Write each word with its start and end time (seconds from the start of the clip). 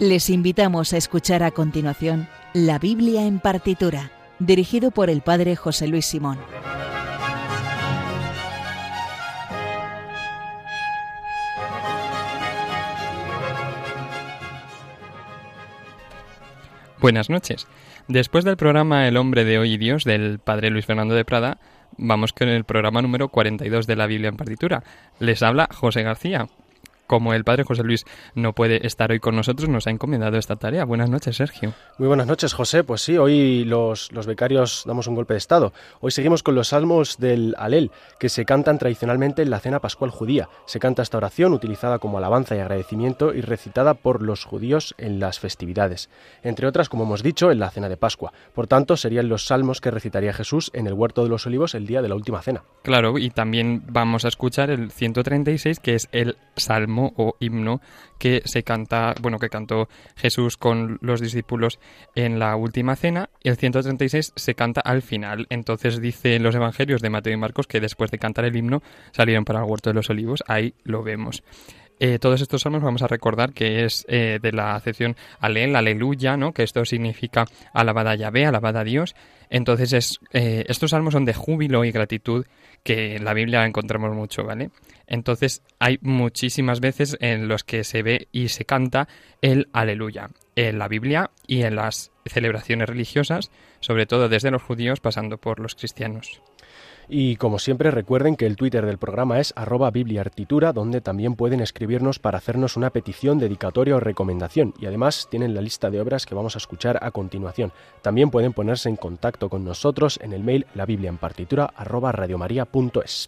Les 0.00 0.30
invitamos 0.30 0.94
a 0.94 0.96
escuchar 0.96 1.42
a 1.42 1.50
continuación 1.50 2.26
La 2.54 2.78
Biblia 2.78 3.26
en 3.26 3.38
partitura, 3.38 4.10
dirigido 4.38 4.92
por 4.92 5.10
el 5.10 5.20
Padre 5.20 5.56
José 5.56 5.88
Luis 5.88 6.06
Simón. 6.06 6.38
Buenas 16.98 17.28
noches. 17.28 17.66
Después 18.08 18.46
del 18.46 18.56
programa 18.56 19.06
El 19.06 19.18
hombre 19.18 19.44
de 19.44 19.58
hoy 19.58 19.74
y 19.74 19.76
Dios 19.76 20.04
del 20.04 20.38
Padre 20.38 20.70
Luis 20.70 20.86
Fernando 20.86 21.14
de 21.14 21.26
Prada, 21.26 21.58
vamos 21.98 22.32
con 22.32 22.48
el 22.48 22.64
programa 22.64 23.02
número 23.02 23.28
42 23.28 23.86
de 23.86 23.96
la 23.96 24.06
Biblia 24.06 24.30
en 24.30 24.38
partitura. 24.38 24.82
Les 25.18 25.42
habla 25.42 25.68
José 25.70 26.02
García 26.02 26.48
como 27.10 27.34
el 27.34 27.42
padre 27.42 27.64
José 27.64 27.82
Luis 27.82 28.06
no 28.36 28.52
puede 28.52 28.86
estar 28.86 29.10
hoy 29.10 29.18
con 29.18 29.34
nosotros, 29.34 29.68
nos 29.68 29.88
ha 29.88 29.90
encomendado 29.90 30.38
esta 30.38 30.54
tarea. 30.54 30.84
Buenas 30.84 31.10
noches, 31.10 31.38
Sergio. 31.38 31.74
Muy 31.98 32.06
buenas 32.06 32.28
noches, 32.28 32.52
José. 32.52 32.84
Pues 32.84 33.00
sí, 33.00 33.18
hoy 33.18 33.64
los, 33.64 34.12
los 34.12 34.28
becarios 34.28 34.84
damos 34.86 35.08
un 35.08 35.16
golpe 35.16 35.34
de 35.34 35.38
Estado. 35.38 35.72
Hoy 35.98 36.12
seguimos 36.12 36.44
con 36.44 36.54
los 36.54 36.68
salmos 36.68 37.18
del 37.18 37.56
Alel, 37.58 37.90
que 38.20 38.28
se 38.28 38.44
cantan 38.44 38.78
tradicionalmente 38.78 39.42
en 39.42 39.50
la 39.50 39.58
cena 39.58 39.80
pascual 39.80 40.12
judía. 40.12 40.48
Se 40.66 40.78
canta 40.78 41.02
esta 41.02 41.16
oración 41.16 41.52
utilizada 41.52 41.98
como 41.98 42.16
alabanza 42.16 42.54
y 42.54 42.60
agradecimiento 42.60 43.34
y 43.34 43.40
recitada 43.40 43.94
por 43.94 44.22
los 44.22 44.44
judíos 44.44 44.94
en 44.96 45.18
las 45.18 45.40
festividades. 45.40 46.10
Entre 46.44 46.68
otras, 46.68 46.88
como 46.88 47.02
hemos 47.02 47.24
dicho, 47.24 47.50
en 47.50 47.58
la 47.58 47.70
cena 47.70 47.88
de 47.88 47.96
Pascua. 47.96 48.32
Por 48.54 48.68
tanto, 48.68 48.96
serían 48.96 49.28
los 49.28 49.46
salmos 49.46 49.80
que 49.80 49.90
recitaría 49.90 50.32
Jesús 50.32 50.70
en 50.74 50.86
el 50.86 50.92
huerto 50.92 51.24
de 51.24 51.28
los 51.28 51.44
olivos 51.44 51.74
el 51.74 51.88
día 51.88 52.02
de 52.02 52.08
la 52.08 52.14
última 52.14 52.40
cena. 52.40 52.62
Claro, 52.84 53.18
y 53.18 53.30
también 53.30 53.82
vamos 53.88 54.24
a 54.24 54.28
escuchar 54.28 54.70
el 54.70 54.92
136, 54.92 55.80
que 55.80 55.96
es 55.96 56.08
el 56.12 56.36
salmo 56.54 56.99
o 57.04 57.36
himno 57.40 57.80
que 58.18 58.42
se 58.44 58.62
canta, 58.62 59.14
bueno, 59.20 59.38
que 59.38 59.48
cantó 59.48 59.88
Jesús 60.16 60.56
con 60.56 60.98
los 61.00 61.20
discípulos 61.20 61.78
en 62.14 62.38
la 62.38 62.54
última 62.56 62.96
cena. 62.96 63.30
El 63.42 63.56
136 63.56 64.32
se 64.36 64.54
canta 64.54 64.80
al 64.82 65.02
final. 65.02 65.46
Entonces 65.50 66.00
dice 66.00 66.36
en 66.36 66.42
los 66.42 66.54
evangelios 66.54 67.00
de 67.00 67.10
Mateo 67.10 67.32
y 67.32 67.36
Marcos 67.38 67.66
que 67.66 67.80
después 67.80 68.10
de 68.10 68.18
cantar 68.18 68.44
el 68.44 68.56
himno 68.56 68.82
salieron 69.12 69.44
para 69.44 69.60
el 69.60 69.66
huerto 69.66 69.90
de 69.90 69.94
los 69.94 70.10
olivos. 70.10 70.42
Ahí 70.46 70.74
lo 70.84 71.02
vemos. 71.02 71.42
Eh, 72.02 72.18
todos 72.18 72.40
estos 72.40 72.62
salmos 72.62 72.82
vamos 72.82 73.02
a 73.02 73.08
recordar 73.08 73.52
que 73.52 73.84
es 73.84 74.06
eh, 74.08 74.38
de 74.40 74.52
la 74.52 74.74
acepción 74.74 75.16
alel, 75.38 75.76
aleluya, 75.76 76.34
¿no? 76.38 76.54
Que 76.54 76.62
esto 76.62 76.82
significa 76.86 77.44
alabada 77.74 78.12
a 78.12 78.14
Yahvé, 78.14 78.46
alabada 78.46 78.80
a 78.80 78.84
Dios. 78.84 79.14
Entonces 79.50 79.92
es, 79.92 80.18
eh, 80.32 80.64
estos 80.66 80.92
salmos 80.92 81.12
son 81.12 81.26
de 81.26 81.34
júbilo 81.34 81.84
y 81.84 81.92
gratitud 81.92 82.46
que 82.82 83.16
en 83.16 83.24
la 83.26 83.34
Biblia 83.34 83.66
encontramos 83.66 84.16
mucho, 84.16 84.44
¿vale? 84.44 84.70
Entonces 85.06 85.62
hay 85.78 85.98
muchísimas 86.00 86.80
veces 86.80 87.18
en 87.20 87.48
los 87.48 87.64
que 87.64 87.84
se 87.84 88.02
ve 88.02 88.28
y 88.32 88.48
se 88.48 88.64
canta 88.64 89.06
el 89.42 89.68
aleluya 89.74 90.30
en 90.56 90.78
la 90.78 90.88
Biblia 90.88 91.30
y 91.46 91.62
en 91.62 91.76
las 91.76 92.12
celebraciones 92.24 92.88
religiosas, 92.88 93.50
sobre 93.80 94.06
todo 94.06 94.30
desde 94.30 94.50
los 94.50 94.62
judíos 94.62 95.00
pasando 95.00 95.36
por 95.36 95.60
los 95.60 95.74
cristianos. 95.74 96.40
Y 97.12 97.34
como 97.36 97.58
siempre 97.58 97.90
recuerden 97.90 98.36
que 98.36 98.46
el 98.46 98.54
Twitter 98.54 98.86
del 98.86 98.98
programa 98.98 99.40
es 99.40 99.52
arroba 99.56 99.90
bibliartitura, 99.90 100.72
donde 100.72 101.00
también 101.00 101.34
pueden 101.34 101.60
escribirnos 101.60 102.20
para 102.20 102.38
hacernos 102.38 102.76
una 102.76 102.90
petición, 102.90 103.40
dedicatoria 103.40 103.96
o 103.96 104.00
recomendación. 104.00 104.74
Y 104.78 104.86
además 104.86 105.26
tienen 105.28 105.52
la 105.52 105.60
lista 105.60 105.90
de 105.90 106.00
obras 106.00 106.24
que 106.24 106.36
vamos 106.36 106.54
a 106.54 106.58
escuchar 106.58 107.00
a 107.02 107.10
continuación. 107.10 107.72
También 108.00 108.30
pueden 108.30 108.52
ponerse 108.52 108.88
en 108.88 108.94
contacto 108.94 109.48
con 109.48 109.64
nosotros 109.64 110.20
en 110.22 110.32
el 110.32 110.44
mail 110.44 110.66
la. 110.74 110.86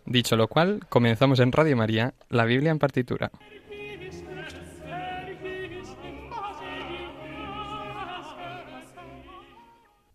Dicho 0.07 0.37
lo 0.37 0.47
cual, 0.47 0.81
comenzamos 0.89 1.41
en 1.41 1.51
Radio 1.51 1.77
María, 1.77 2.15
la 2.29 2.45
Biblia 2.45 2.71
en 2.71 2.79
partitura. 2.79 3.33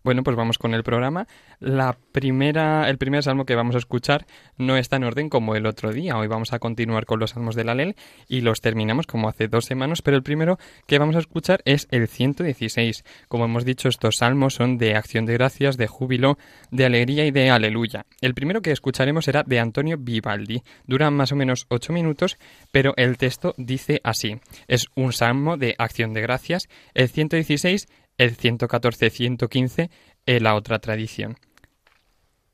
Bueno, 0.08 0.22
pues 0.22 0.38
vamos 0.38 0.56
con 0.56 0.72
el 0.72 0.84
programa. 0.84 1.26
La 1.60 1.98
primera, 2.12 2.88
el 2.88 2.96
primer 2.96 3.22
salmo 3.22 3.44
que 3.44 3.54
vamos 3.54 3.74
a 3.74 3.78
escuchar 3.78 4.24
no 4.56 4.78
está 4.78 4.96
en 4.96 5.04
orden 5.04 5.28
como 5.28 5.54
el 5.54 5.66
otro 5.66 5.92
día. 5.92 6.16
Hoy 6.16 6.28
vamos 6.28 6.54
a 6.54 6.58
continuar 6.58 7.04
con 7.04 7.20
los 7.20 7.32
salmos 7.32 7.54
del 7.54 7.68
Alel 7.68 7.94
y 8.26 8.40
los 8.40 8.62
terminamos 8.62 9.06
como 9.06 9.28
hace 9.28 9.48
dos 9.48 9.66
semanas, 9.66 10.00
pero 10.00 10.16
el 10.16 10.22
primero 10.22 10.58
que 10.86 10.98
vamos 10.98 11.14
a 11.14 11.18
escuchar 11.18 11.60
es 11.66 11.88
el 11.90 12.08
116. 12.08 13.04
Como 13.28 13.44
hemos 13.44 13.66
dicho, 13.66 13.90
estos 13.90 14.16
salmos 14.16 14.54
son 14.54 14.78
de 14.78 14.96
acción 14.96 15.26
de 15.26 15.34
gracias, 15.34 15.76
de 15.76 15.88
júbilo, 15.88 16.38
de 16.70 16.86
alegría 16.86 17.26
y 17.26 17.30
de 17.30 17.50
aleluya. 17.50 18.06
El 18.22 18.32
primero 18.32 18.62
que 18.62 18.72
escucharemos 18.72 19.26
será 19.26 19.42
de 19.42 19.60
Antonio 19.60 19.98
Vivaldi. 19.98 20.62
Dura 20.86 21.10
más 21.10 21.32
o 21.32 21.36
menos 21.36 21.66
ocho 21.68 21.92
minutos, 21.92 22.38
pero 22.72 22.94
el 22.96 23.18
texto 23.18 23.52
dice 23.58 24.00
así. 24.04 24.40
Es 24.68 24.86
un 24.94 25.12
salmo 25.12 25.58
de 25.58 25.74
acción 25.76 26.14
de 26.14 26.22
gracias. 26.22 26.66
El 26.94 27.10
116 27.10 27.88
el 28.18 28.36
114-115 28.36 29.90
en 30.26 30.42
la 30.42 30.54
otra 30.54 30.80
tradición. 30.80 31.38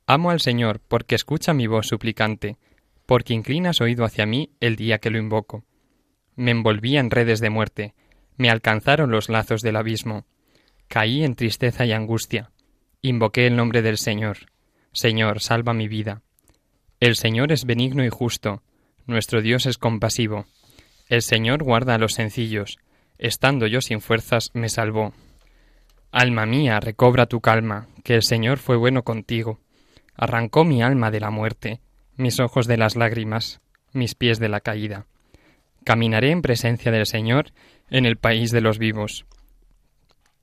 Amo 0.07 0.29
al 0.29 0.39
Señor 0.39 0.79
porque 0.87 1.15
escucha 1.15 1.53
mi 1.53 1.67
voz 1.67 1.87
suplicante, 1.87 2.57
porque 3.05 3.33
inclinas 3.33 3.81
oído 3.81 4.05
hacia 4.05 4.25
mí 4.25 4.51
el 4.59 4.75
día 4.75 4.99
que 4.99 5.09
lo 5.09 5.17
invoco. 5.17 5.65
Me 6.35 6.51
envolví 6.51 6.97
en 6.97 7.09
redes 7.09 7.39
de 7.39 7.49
muerte, 7.49 7.95
me 8.37 8.49
alcanzaron 8.49 9.09
los 9.09 9.29
lazos 9.29 9.61
del 9.61 9.75
abismo, 9.75 10.25
caí 10.87 11.23
en 11.23 11.35
tristeza 11.35 11.85
y 11.85 11.91
angustia, 11.91 12.51
invoqué 13.01 13.47
el 13.47 13.55
nombre 13.55 13.81
del 13.81 13.97
Señor. 13.97 14.37
Señor, 14.91 15.41
salva 15.41 15.73
mi 15.73 15.87
vida. 15.87 16.21
El 16.99 17.15
Señor 17.15 17.51
es 17.51 17.65
benigno 17.65 18.05
y 18.05 18.09
justo, 18.09 18.61
nuestro 19.07 19.41
Dios 19.41 19.65
es 19.65 19.77
compasivo. 19.77 20.45
El 21.07 21.21
Señor 21.21 21.63
guarda 21.63 21.95
a 21.95 21.97
los 21.97 22.13
sencillos, 22.13 22.77
estando 23.17 23.67
yo 23.67 23.81
sin 23.81 24.01
fuerzas 24.01 24.51
me 24.53 24.69
salvó. 24.69 25.13
Alma 26.17 26.45
mía, 26.45 26.79
recobra 26.79 27.25
tu 27.25 27.41
calma, 27.41 27.89
que 28.05 28.15
el 28.15 28.23
Señor 28.23 28.57
fue 28.57 28.77
bueno 28.77 29.03
contigo. 29.03 29.59
Arrancó 30.15 30.63
mi 30.63 30.81
alma 30.81 31.11
de 31.11 31.19
la 31.19 31.29
muerte, 31.29 31.81
mis 32.15 32.39
ojos 32.39 32.67
de 32.67 32.77
las 32.77 32.95
lágrimas, 32.95 33.59
mis 33.91 34.15
pies 34.15 34.39
de 34.39 34.47
la 34.47 34.61
caída. 34.61 35.07
Caminaré 35.83 36.31
en 36.31 36.41
presencia 36.41 36.89
del 36.89 37.05
Señor 37.05 37.51
en 37.89 38.05
el 38.05 38.15
país 38.15 38.51
de 38.51 38.61
los 38.61 38.79
vivos. 38.79 39.25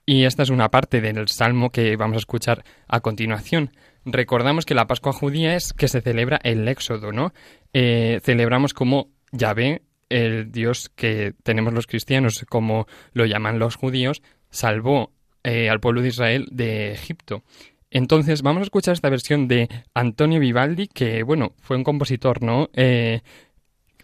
Y 0.05 0.25
esta 0.25 0.43
es 0.43 0.51
una 0.51 0.69
parte 0.69 1.01
del 1.01 1.27
salmo 1.29 1.71
que 1.71 1.97
vamos 1.97 2.17
a 2.17 2.19
escuchar 2.19 2.65
a 2.87 3.01
continuación. 3.01 3.71
Recordamos 4.05 4.67
que 4.67 4.75
la 4.75 4.87
Pascua 4.87 5.15
judía 5.15 5.57
es 5.57 5.73
que 5.73 5.89
se 5.89 6.03
celebra 6.03 6.39
el 6.43 6.69
Éxodo, 6.69 7.13
¿no? 7.13 7.33
Eh, 7.73 8.21
celebramos 8.23 8.75
como 8.75 9.09
Yahvé, 9.31 9.81
el 10.11 10.53
Dios 10.53 10.91
que 10.95 11.33
tenemos 11.43 11.73
los 11.73 11.87
cristianos, 11.87 12.45
como 12.51 12.87
lo 13.15 13.25
llaman 13.25 13.59
los 13.59 13.77
judíos, 13.77 14.21
salvó 14.51 15.15
eh, 15.45 15.71
al 15.71 15.81
pueblo 15.81 16.03
de 16.03 16.09
Israel 16.09 16.49
de 16.51 16.93
Egipto. 16.93 17.43
Entonces 17.91 18.43
vamos 18.43 18.61
a 18.61 18.65
escuchar 18.65 18.95
esta 18.95 19.11
versión 19.11 19.49
de 19.49 19.69
Antonio 19.95 20.41
Vivaldi, 20.41 20.89
que 20.89 21.23
bueno, 21.23 21.53
fue 21.61 21.77
un 21.77 21.85
compositor, 21.85 22.43
¿no? 22.43 22.71
Eh, 22.73 23.21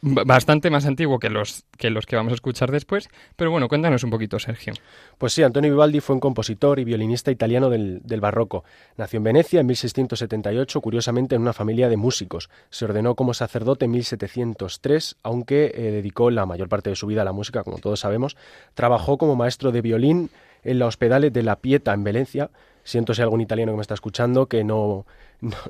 bastante 0.03 0.71
más 0.71 0.87
antiguo 0.87 1.19
que 1.19 1.31
los, 1.31 1.65
que 1.77 1.91
los 1.91 2.07
que 2.07 2.17
vamos 2.17 2.33
a 2.33 2.35
escuchar 2.35 2.71
después, 2.71 3.09
pero 3.37 3.51
bueno, 3.51 3.69
cuéntanos 3.69 4.05
un 4.05 4.11
poquito, 4.11 4.39
Sergio. 4.39 4.75
Pues 5.17 5.33
sí, 5.33 5.43
Antonio 5.43 5.71
Vivaldi 5.71 6.01
fue 6.01 6.15
un 6.15 6.21
compositor 6.21 6.79
y 6.79 6.85
violinista 6.85 7.31
italiano 7.31 7.71
del, 7.71 8.01
del, 8.05 8.21
barroco. 8.21 8.65
Nació 8.97 9.19
en 9.19 9.25
Venecia 9.25 9.61
en 9.61 9.67
1678, 9.67 10.81
curiosamente 10.81 11.35
en 11.35 11.43
una 11.43 11.53
familia 11.53 11.89
de 11.89 11.97
músicos. 11.97 12.49
Se 12.71 12.85
ordenó 12.85 13.15
como 13.15 13.35
sacerdote 13.35 13.87
en 13.87 13.93
1703, 13.93 15.17
aunque 15.23 15.73
eh, 15.75 15.91
dedicó 15.91 16.31
la 16.31 16.47
mayor 16.47 16.69
parte 16.69 16.91
de 16.91 16.97
su 16.97 17.07
vida 17.07 17.23
a 17.23 17.25
la 17.25 17.33
música, 17.33 17.65
como 17.65 17.79
todos 17.79 18.01
sabemos. 18.01 18.37
Trabajó 18.75 19.19
como 19.19 19.35
maestro 19.35 19.73
de 19.73 19.83
violín 19.83 20.31
en 20.65 20.79
la 20.79 20.87
Hospedale 20.87 21.31
de 21.31 21.43
la 21.43 21.57
Pieta 21.57 21.93
en 21.93 22.05
Valencia. 22.05 22.51
Siento 22.85 23.13
si 23.13 23.21
hay 23.21 23.25
algún 23.25 23.43
italiano 23.43 23.73
que 23.73 23.77
me 23.77 23.83
está 23.83 23.95
escuchando 23.95 24.47
que 24.47 24.65
no, 24.65 25.05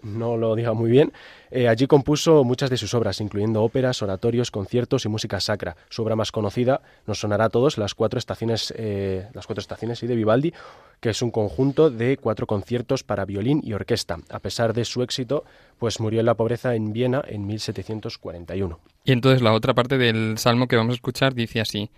no, 0.03 0.37
lo 0.37 0.55
diga 0.55 0.73
muy 0.73 0.91
bien. 0.91 1.13
Eh, 1.51 1.69
allí 1.69 1.87
compuso 1.87 2.45
muchas 2.45 2.71
de 2.71 2.77
sus 2.77 2.95
obras, 2.95 3.21
incluyendo 3.21 3.63
óperas, 3.63 4.03
oratorios, 4.03 4.51
conciertos 4.51 5.05
y 5.05 5.09
música 5.09 5.41
sacra. 5.41 5.77
Su 5.89 6.03
obra 6.03 6.17
más 6.17 6.33
conocida 6.33 6.81
nos 7.07 7.21
sonará 7.21 7.47
a 7.47 7.49
todos 7.51 7.77
las 7.77 7.95
cuatro 7.95 8.19
estaciones, 8.19 8.73
eh, 8.77 9.27
las 9.35 9.47
cuatro 9.47 9.61
estaciones 9.61 10.01
de 10.01 10.15
Vivaldi, 10.15 10.53
que 11.01 11.11
es 11.11 11.21
un 11.23 11.31
conjunto 11.31 11.91
de 11.91 12.17
cuatro 12.17 12.47
conciertos 12.47 13.03
para 13.03 13.25
violín 13.25 13.61
y 13.65 13.73
orquesta. 13.73 14.19
A 14.31 14.39
pesar 14.39 14.73
de 14.73 14.85
su 14.85 15.03
éxito, 15.03 15.45
pues 15.79 16.01
murió 16.01 16.21
en 16.21 16.27
la 16.27 16.35
pobreza 16.35 16.75
en 16.75 16.93
Viena 16.93 17.23
en 17.27 17.47
1741. 17.47 18.79
Y 19.05 19.13
entonces 19.13 19.43
la 19.43 19.53
otra 19.53 19.75
parte 19.75 19.99
del 19.99 20.39
salmo 20.39 20.67
que 20.67 20.77
vamos 20.77 20.93
a 20.93 20.95
escuchar 20.95 21.35
dice 21.35 21.61
así: 21.61 21.91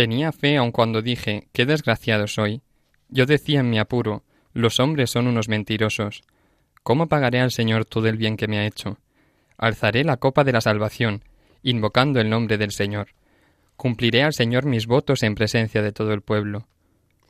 Tenía 0.00 0.32
fe 0.32 0.56
aun 0.56 0.72
cuando 0.72 1.02
dije, 1.02 1.48
qué 1.52 1.66
desgraciado 1.66 2.26
soy. 2.26 2.62
Yo 3.10 3.26
decía 3.26 3.60
en 3.60 3.68
mi 3.68 3.78
apuro, 3.78 4.24
los 4.54 4.80
hombres 4.80 5.10
son 5.10 5.26
unos 5.26 5.50
mentirosos. 5.50 6.22
¿Cómo 6.82 7.06
pagaré 7.06 7.38
al 7.38 7.50
Señor 7.50 7.84
todo 7.84 8.08
el 8.08 8.16
bien 8.16 8.38
que 8.38 8.48
me 8.48 8.58
ha 8.58 8.66
hecho? 8.66 8.96
Alzaré 9.58 10.02
la 10.02 10.16
copa 10.16 10.42
de 10.42 10.52
la 10.52 10.62
salvación, 10.62 11.22
invocando 11.62 12.18
el 12.18 12.30
nombre 12.30 12.56
del 12.56 12.70
Señor. 12.70 13.08
Cumpliré 13.76 14.22
al 14.22 14.32
Señor 14.32 14.64
mis 14.64 14.86
votos 14.86 15.22
en 15.22 15.34
presencia 15.34 15.82
de 15.82 15.92
todo 15.92 16.14
el 16.14 16.22
pueblo. 16.22 16.66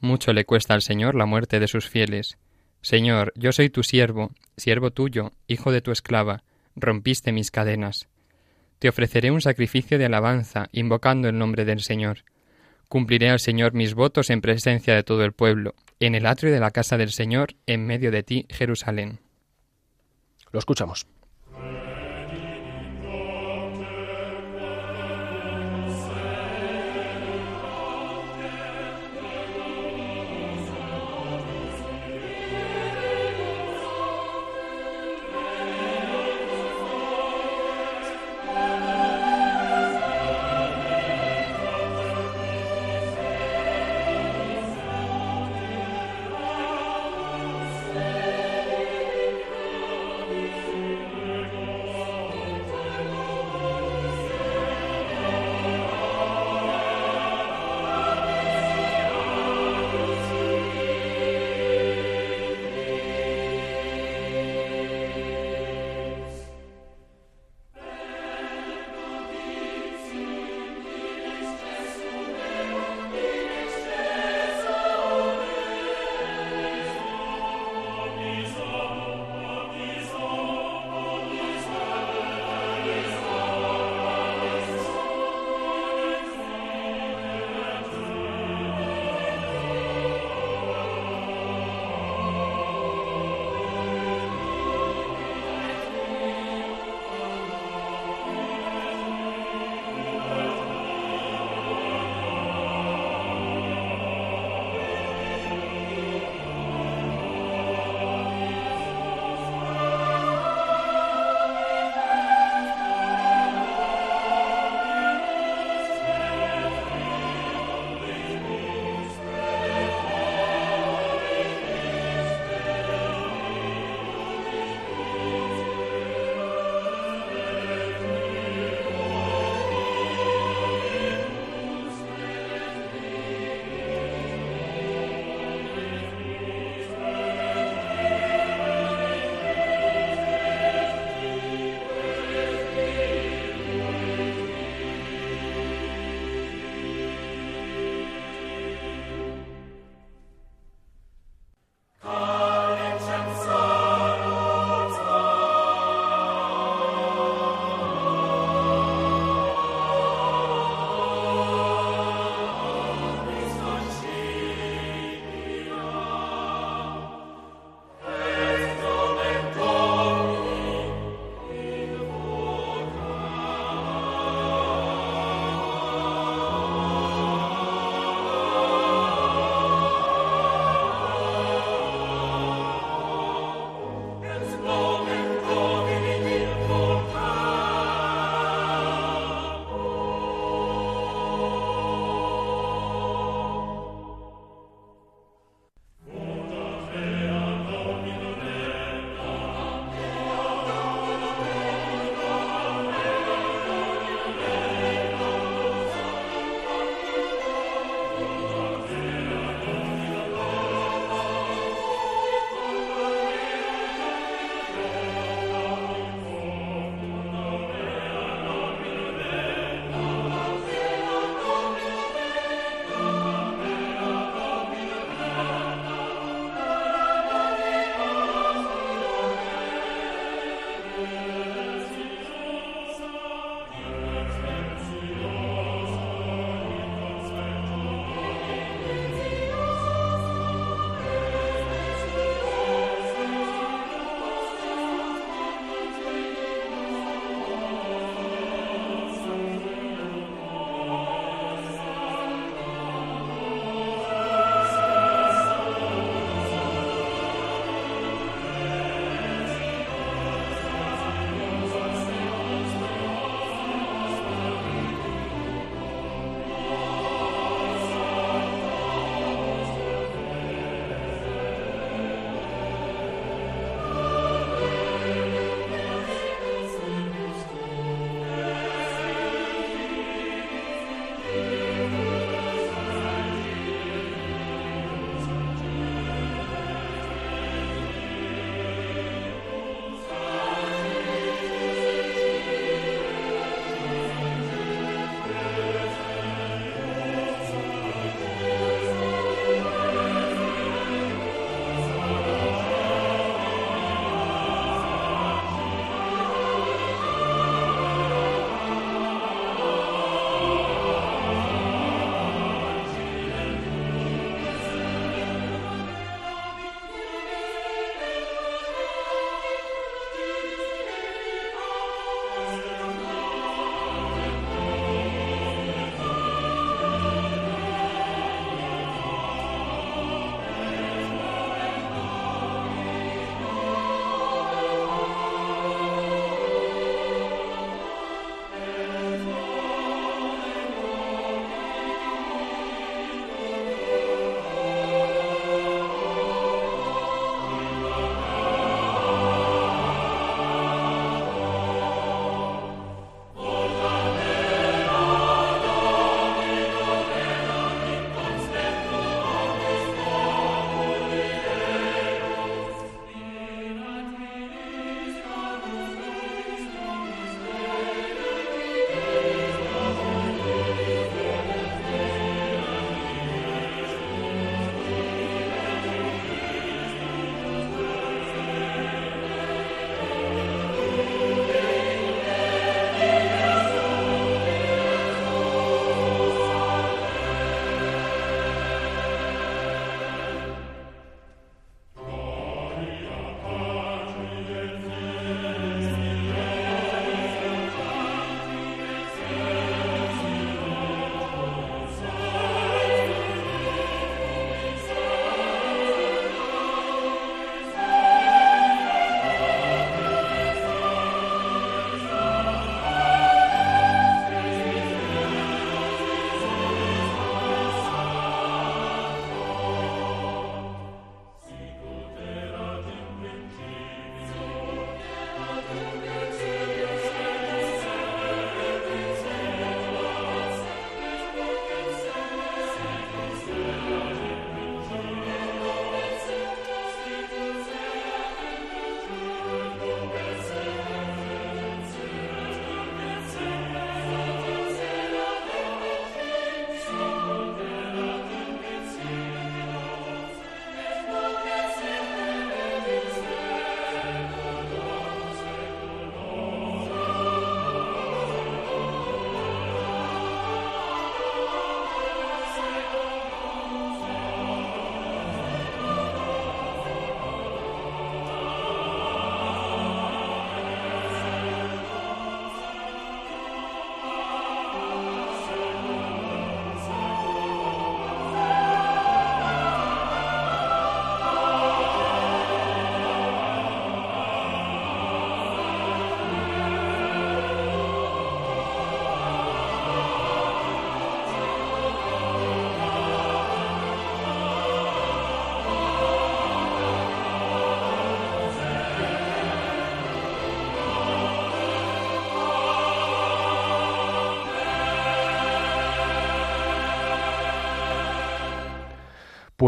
Mucho 0.00 0.32
le 0.32 0.44
cuesta 0.44 0.72
al 0.72 0.82
Señor 0.82 1.16
la 1.16 1.26
muerte 1.26 1.58
de 1.58 1.66
sus 1.66 1.88
fieles. 1.88 2.38
Señor, 2.82 3.32
yo 3.34 3.50
soy 3.50 3.70
tu 3.70 3.82
siervo, 3.82 4.30
siervo 4.56 4.92
tuyo, 4.92 5.32
hijo 5.48 5.72
de 5.72 5.80
tu 5.80 5.90
esclava, 5.90 6.44
rompiste 6.76 7.32
mis 7.32 7.50
cadenas. 7.50 8.06
Te 8.78 8.88
ofreceré 8.88 9.32
un 9.32 9.40
sacrificio 9.40 9.98
de 9.98 10.04
alabanza, 10.06 10.68
invocando 10.70 11.28
el 11.28 11.36
nombre 11.36 11.64
del 11.64 11.80
Señor. 11.80 12.22
Cumpliré 12.90 13.30
al 13.30 13.38
Señor 13.38 13.72
mis 13.72 13.94
votos 13.94 14.30
en 14.30 14.40
presencia 14.40 14.96
de 14.96 15.04
todo 15.04 15.24
el 15.24 15.32
pueblo, 15.32 15.76
en 16.00 16.16
el 16.16 16.26
atrio 16.26 16.52
de 16.52 16.58
la 16.58 16.72
casa 16.72 16.98
del 16.98 17.12
Señor, 17.12 17.54
en 17.66 17.86
medio 17.86 18.10
de 18.10 18.24
ti, 18.24 18.46
Jerusalén. 18.50 19.20
Lo 20.50 20.58
escuchamos. 20.58 21.06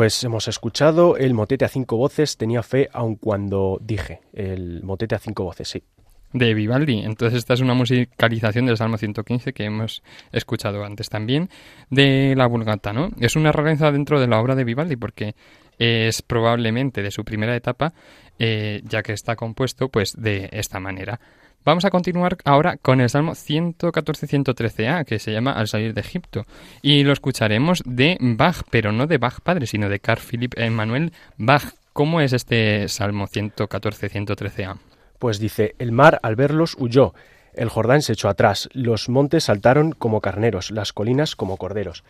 Pues 0.02 0.24
hemos 0.24 0.48
escuchado 0.48 1.16
el 1.16 1.32
motete 1.32 1.64
a 1.64 1.68
cinco 1.68 1.96
voces, 1.96 2.36
tenía 2.36 2.64
fe 2.64 2.88
aun 2.92 3.14
cuando 3.14 3.78
dije, 3.80 4.18
el 4.32 4.82
motete 4.82 5.14
a 5.14 5.20
cinco 5.20 5.44
voces, 5.44 5.68
sí. 5.68 5.84
De 6.32 6.54
Vivaldi. 6.54 7.04
Entonces 7.04 7.38
esta 7.38 7.54
es 7.54 7.60
una 7.60 7.74
musicalización 7.74 8.66
del 8.66 8.76
Salmo 8.76 8.98
115 8.98 9.52
que 9.52 9.64
hemos 9.64 10.02
escuchado 10.32 10.84
antes 10.84 11.08
también 11.08 11.50
de 11.88 12.34
la 12.36 12.48
Vulgata, 12.48 12.92
¿no? 12.92 13.10
Es 13.20 13.36
una 13.36 13.52
rareza 13.52 13.92
dentro 13.92 14.18
de 14.18 14.26
la 14.26 14.40
obra 14.40 14.56
de 14.56 14.64
Vivaldi 14.64 14.96
porque 14.96 15.36
es 15.78 16.20
probablemente 16.22 17.00
de 17.00 17.12
su 17.12 17.24
primera 17.24 17.54
etapa, 17.54 17.92
eh, 18.40 18.82
ya 18.82 19.04
que 19.04 19.12
está 19.12 19.36
compuesto 19.36 19.88
pues 19.88 20.14
de 20.18 20.48
esta 20.50 20.80
manera. 20.80 21.20
Vamos 21.64 21.84
a 21.84 21.90
continuar 21.90 22.38
ahora 22.44 22.76
con 22.76 23.00
el 23.00 23.08
Salmo 23.08 23.32
114-113a, 23.32 25.04
que 25.04 25.20
se 25.20 25.30
llama 25.30 25.52
Al 25.52 25.68
salir 25.68 25.94
de 25.94 26.00
Egipto. 26.00 26.44
Y 26.82 27.04
lo 27.04 27.12
escucharemos 27.12 27.84
de 27.86 28.18
Bach, 28.20 28.64
pero 28.68 28.90
no 28.90 29.06
de 29.06 29.18
Bach 29.18 29.38
padre, 29.40 29.68
sino 29.68 29.88
de 29.88 30.00
Carl 30.00 30.20
Philipp 30.20 30.58
Emanuel 30.58 31.12
Bach. 31.36 31.62
¿Cómo 31.92 32.20
es 32.20 32.32
este 32.32 32.88
Salmo 32.88 33.28
114-113a? 33.28 34.78
Pues 35.20 35.38
dice, 35.38 35.76
el 35.78 35.92
mar 35.92 36.18
al 36.24 36.34
verlos 36.34 36.74
huyó, 36.80 37.14
el 37.54 37.68
Jordán 37.68 38.02
se 38.02 38.14
echó 38.14 38.28
atrás, 38.28 38.68
los 38.72 39.08
montes 39.08 39.44
saltaron 39.44 39.92
como 39.92 40.20
carneros, 40.20 40.72
las 40.72 40.92
colinas 40.92 41.36
como 41.36 41.58
corderos. 41.58 42.02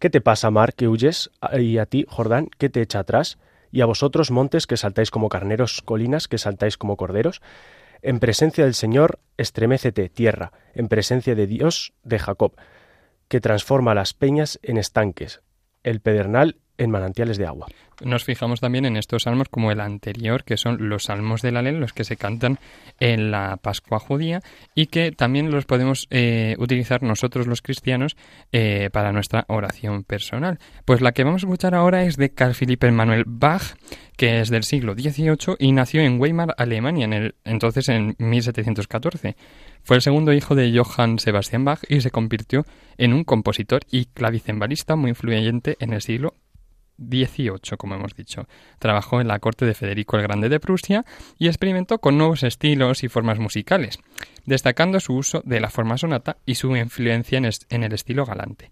¿Qué 0.00 0.10
te 0.10 0.20
pasa, 0.20 0.50
mar, 0.50 0.74
que 0.74 0.88
huyes? 0.88 1.30
Y 1.56 1.78
a 1.78 1.86
ti, 1.86 2.06
Jordán, 2.08 2.48
¿qué 2.58 2.70
te 2.70 2.82
echa 2.82 2.98
atrás? 2.98 3.38
Y 3.70 3.82
a 3.82 3.86
vosotros, 3.86 4.32
montes, 4.32 4.66
que 4.66 4.76
saltáis 4.76 5.12
como 5.12 5.28
carneros, 5.28 5.80
colinas, 5.82 6.26
que 6.26 6.38
saltáis 6.38 6.76
como 6.76 6.96
corderos. 6.96 7.40
En 8.02 8.18
presencia 8.18 8.64
del 8.64 8.74
Señor, 8.74 9.20
estremécete, 9.36 10.08
tierra, 10.08 10.52
en 10.74 10.88
presencia 10.88 11.34
de 11.34 11.46
Dios 11.46 11.92
de 12.02 12.18
Jacob, 12.18 12.56
que 13.28 13.40
transforma 13.40 13.94
las 13.94 14.14
peñas 14.14 14.58
en 14.62 14.76
estanques, 14.76 15.40
el 15.82 16.00
pedernal 16.00 16.56
en 16.78 16.90
manantiales 16.90 17.38
de 17.38 17.46
agua. 17.46 17.66
Nos 18.04 18.24
fijamos 18.24 18.60
también 18.60 18.84
en 18.84 18.96
estos 18.96 19.22
salmos 19.22 19.48
como 19.48 19.72
el 19.72 19.80
anterior, 19.80 20.44
que 20.44 20.58
son 20.58 20.88
los 20.88 21.04
salmos 21.04 21.40
de 21.40 21.52
la 21.52 21.62
los 21.62 21.94
que 21.94 22.04
se 22.04 22.16
cantan 22.16 22.58
en 23.00 23.30
la 23.30 23.56
Pascua 23.56 23.98
judía 23.98 24.42
y 24.74 24.86
que 24.86 25.12
también 25.12 25.50
los 25.50 25.64
podemos 25.64 26.06
eh, 26.10 26.56
utilizar 26.58 27.02
nosotros 27.02 27.46
los 27.46 27.62
cristianos 27.62 28.16
eh, 28.52 28.90
para 28.92 29.12
nuestra 29.12 29.46
oración 29.48 30.04
personal. 30.04 30.58
Pues 30.84 31.00
la 31.00 31.12
que 31.12 31.24
vamos 31.24 31.42
a 31.42 31.46
escuchar 31.46 31.74
ahora 31.74 32.04
es 32.04 32.16
de 32.16 32.30
Carl 32.30 32.54
Philipp 32.54 32.84
Emanuel 32.84 33.24
Bach, 33.26 33.76
que 34.16 34.40
es 34.40 34.50
del 34.50 34.64
siglo 34.64 34.94
XVIII 34.94 35.56
y 35.58 35.72
nació 35.72 36.02
en 36.02 36.20
Weimar, 36.20 36.54
Alemania, 36.58 37.06
en 37.06 37.12
el, 37.14 37.34
entonces 37.44 37.88
en 37.88 38.14
1714. 38.18 39.36
Fue 39.82 39.96
el 39.96 40.02
segundo 40.02 40.32
hijo 40.32 40.54
de 40.54 40.76
Johann 40.76 41.18
Sebastian 41.18 41.64
Bach 41.64 41.80
y 41.88 42.00
se 42.02 42.10
convirtió 42.10 42.66
en 42.98 43.14
un 43.14 43.24
compositor 43.24 43.82
y 43.90 44.06
clavicembalista 44.06 44.96
muy 44.96 45.10
influyente 45.10 45.76
en 45.80 45.92
el 45.92 46.02
siglo 46.02 46.34
18, 46.98 47.76
como 47.76 47.94
hemos 47.94 48.14
dicho. 48.14 48.46
Trabajó 48.78 49.20
en 49.20 49.28
la 49.28 49.38
corte 49.38 49.64
de 49.64 49.74
Federico 49.74 50.16
el 50.16 50.22
Grande 50.22 50.48
de 50.48 50.60
Prusia 50.60 51.04
y 51.38 51.48
experimentó 51.48 51.98
con 51.98 52.18
nuevos 52.18 52.42
estilos 52.42 53.04
y 53.04 53.08
formas 53.08 53.38
musicales, 53.38 53.98
destacando 54.44 55.00
su 55.00 55.14
uso 55.14 55.42
de 55.44 55.60
la 55.60 55.70
forma 55.70 55.98
sonata 55.98 56.36
y 56.46 56.56
su 56.56 56.74
influencia 56.76 57.38
en 57.38 57.82
el 57.82 57.92
estilo 57.92 58.24
galante. 58.24 58.70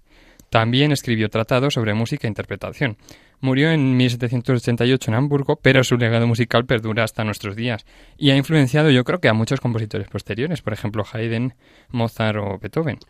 También 0.54 0.92
escribió 0.92 1.30
tratados 1.30 1.74
sobre 1.74 1.94
música 1.94 2.28
e 2.28 2.30
interpretación. 2.30 2.96
Murió 3.40 3.72
en 3.72 3.96
1788 3.96 5.10
en 5.10 5.16
Hamburgo, 5.16 5.56
pero 5.56 5.82
su 5.82 5.96
legado 5.96 6.28
musical 6.28 6.64
perdura 6.64 7.02
hasta 7.02 7.24
nuestros 7.24 7.56
días 7.56 7.84
y 8.16 8.30
ha 8.30 8.36
influenciado 8.36 8.90
yo 8.90 9.02
creo 9.02 9.18
que 9.18 9.28
a 9.28 9.34
muchos 9.34 9.60
compositores 9.60 10.08
posteriores, 10.08 10.62
por 10.62 10.72
ejemplo 10.72 11.04
Haydn, 11.12 11.54
Mozart 11.90 12.38
o 12.38 12.58
Beethoven. 12.60 13.00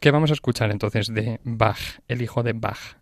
¿Qué 0.00 0.10
vamos 0.10 0.30
a 0.30 0.34
escuchar 0.34 0.72
entonces 0.72 1.06
de 1.06 1.38
Bach, 1.44 2.00
el 2.08 2.20
hijo 2.20 2.42
de 2.42 2.52
Bach? 2.52 2.97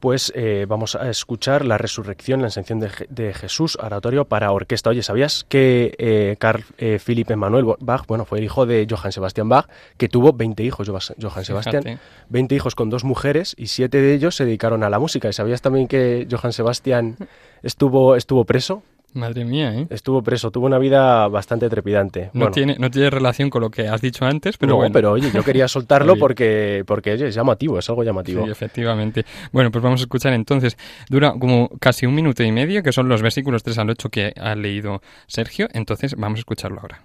Pues 0.00 0.32
eh, 0.34 0.66
vamos 0.68 0.94
a 0.94 1.10
escuchar 1.10 1.64
la 1.64 1.78
resurrección, 1.78 2.40
la 2.40 2.48
ascensión 2.48 2.80
de, 2.80 3.32
Jesús, 3.34 3.76
oratorio 3.80 4.24
para 4.24 4.52
orquesta. 4.52 4.90
Oye, 4.90 5.02
¿sabías 5.02 5.44
que 5.48 5.94
eh, 5.98 6.36
Carl 6.38 6.64
eh, 6.78 6.98
Philipp 7.04 7.30
Emanuel 7.30 7.66
Bach, 7.80 8.04
bueno, 8.06 8.24
fue 8.24 8.38
el 8.38 8.44
hijo 8.44 8.66
de 8.66 8.86
Johann 8.88 9.12
Sebastian 9.12 9.48
Bach, 9.48 9.66
que 9.96 10.08
tuvo 10.08 10.32
20 10.32 10.62
hijos, 10.62 10.88
Johann 10.88 11.44
Sebastian, 11.44 11.98
20 12.28 12.54
hijos 12.54 12.74
con 12.74 12.90
dos 12.90 13.04
mujeres 13.04 13.54
y 13.58 13.66
siete 13.68 14.00
de 14.00 14.14
ellos 14.14 14.36
se 14.36 14.44
dedicaron 14.44 14.82
a 14.82 14.90
la 14.90 14.98
música. 14.98 15.28
¿Y 15.28 15.32
sabías 15.32 15.62
también 15.62 15.88
que 15.88 16.26
Johann 16.30 16.52
Sebastian 16.52 17.16
estuvo, 17.62 18.16
estuvo 18.16 18.44
preso? 18.44 18.82
Madre 19.14 19.44
mía, 19.44 19.74
¿eh? 19.74 19.86
Estuvo 19.90 20.22
preso, 20.22 20.50
tuvo 20.50 20.66
una 20.66 20.78
vida 20.78 21.26
bastante 21.28 21.68
trepidante. 21.68 22.30
No, 22.34 22.50
tiene, 22.50 22.76
no 22.78 22.90
tiene 22.90 23.08
relación 23.10 23.48
con 23.48 23.62
lo 23.62 23.70
que 23.70 23.88
has 23.88 24.00
dicho 24.00 24.24
antes, 24.24 24.58
pero 24.58 24.76
bueno. 24.76 24.92
pero 24.92 25.12
oye, 25.12 25.30
yo 25.32 25.42
quería 25.42 25.66
soltarlo 25.68 26.16
porque, 26.16 26.84
porque 26.86 27.14
es 27.14 27.34
llamativo, 27.34 27.78
es 27.78 27.88
algo 27.88 28.04
llamativo. 28.04 28.44
Sí, 28.44 28.50
efectivamente. 28.50 29.24
Bueno, 29.50 29.70
pues 29.70 29.82
vamos 29.82 30.00
a 30.00 30.04
escuchar 30.04 30.34
entonces. 30.34 30.76
Dura 31.08 31.32
como 31.32 31.70
casi 31.80 32.06
un 32.06 32.14
minuto 32.14 32.42
y 32.42 32.52
medio, 32.52 32.82
que 32.82 32.92
son 32.92 33.08
los 33.08 33.22
versículos 33.22 33.62
3 33.62 33.78
al 33.78 33.90
8 33.90 34.08
que 34.10 34.32
ha 34.36 34.54
leído 34.54 35.00
Sergio, 35.26 35.68
entonces 35.72 36.14
vamos 36.16 36.38
a 36.38 36.40
escucharlo 36.40 36.80
ahora. 36.80 37.00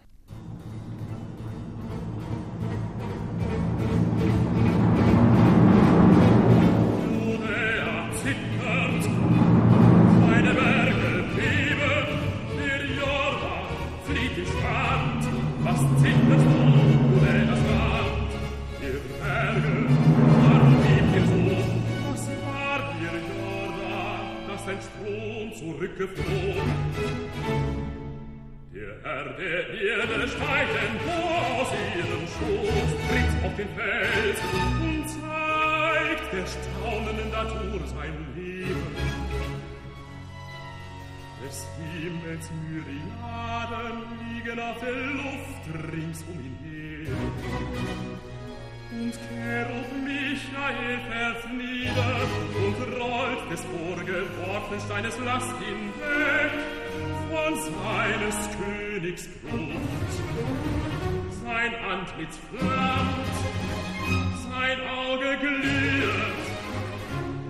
Schaufelsteines 54.73 55.15
lass 55.23 55.43
ihn 55.43 55.93
weg 55.99 56.51
von 57.29 57.53
seines 57.55 58.49
Königs 58.57 59.27
Brot. 59.43 60.13
Sein 61.43 61.75
Antlitz 61.75 62.39
flammt, 62.49 63.35
sein 64.49 64.79
Auge 64.87 65.37
gliert, 65.41 66.43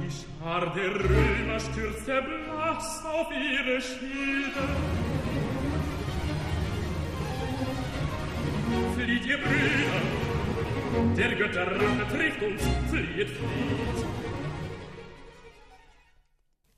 die 0.02 0.12
Schar 0.12 0.74
der 0.74 0.96
Römer 0.96 1.60
stürzt 1.60 2.08
erblass 2.10 3.04
auf 3.06 3.28
ihre 3.32 3.82
Schilde. 3.82 4.64
Flieht 8.96 9.26
ihr 9.26 9.38
Brüder, 9.38 10.02
der 11.16 11.36
Götterrache 11.36 12.08
trifft 12.12 12.42
uns, 12.44 12.62
flieht, 12.90 13.30
flieht, 13.30 14.23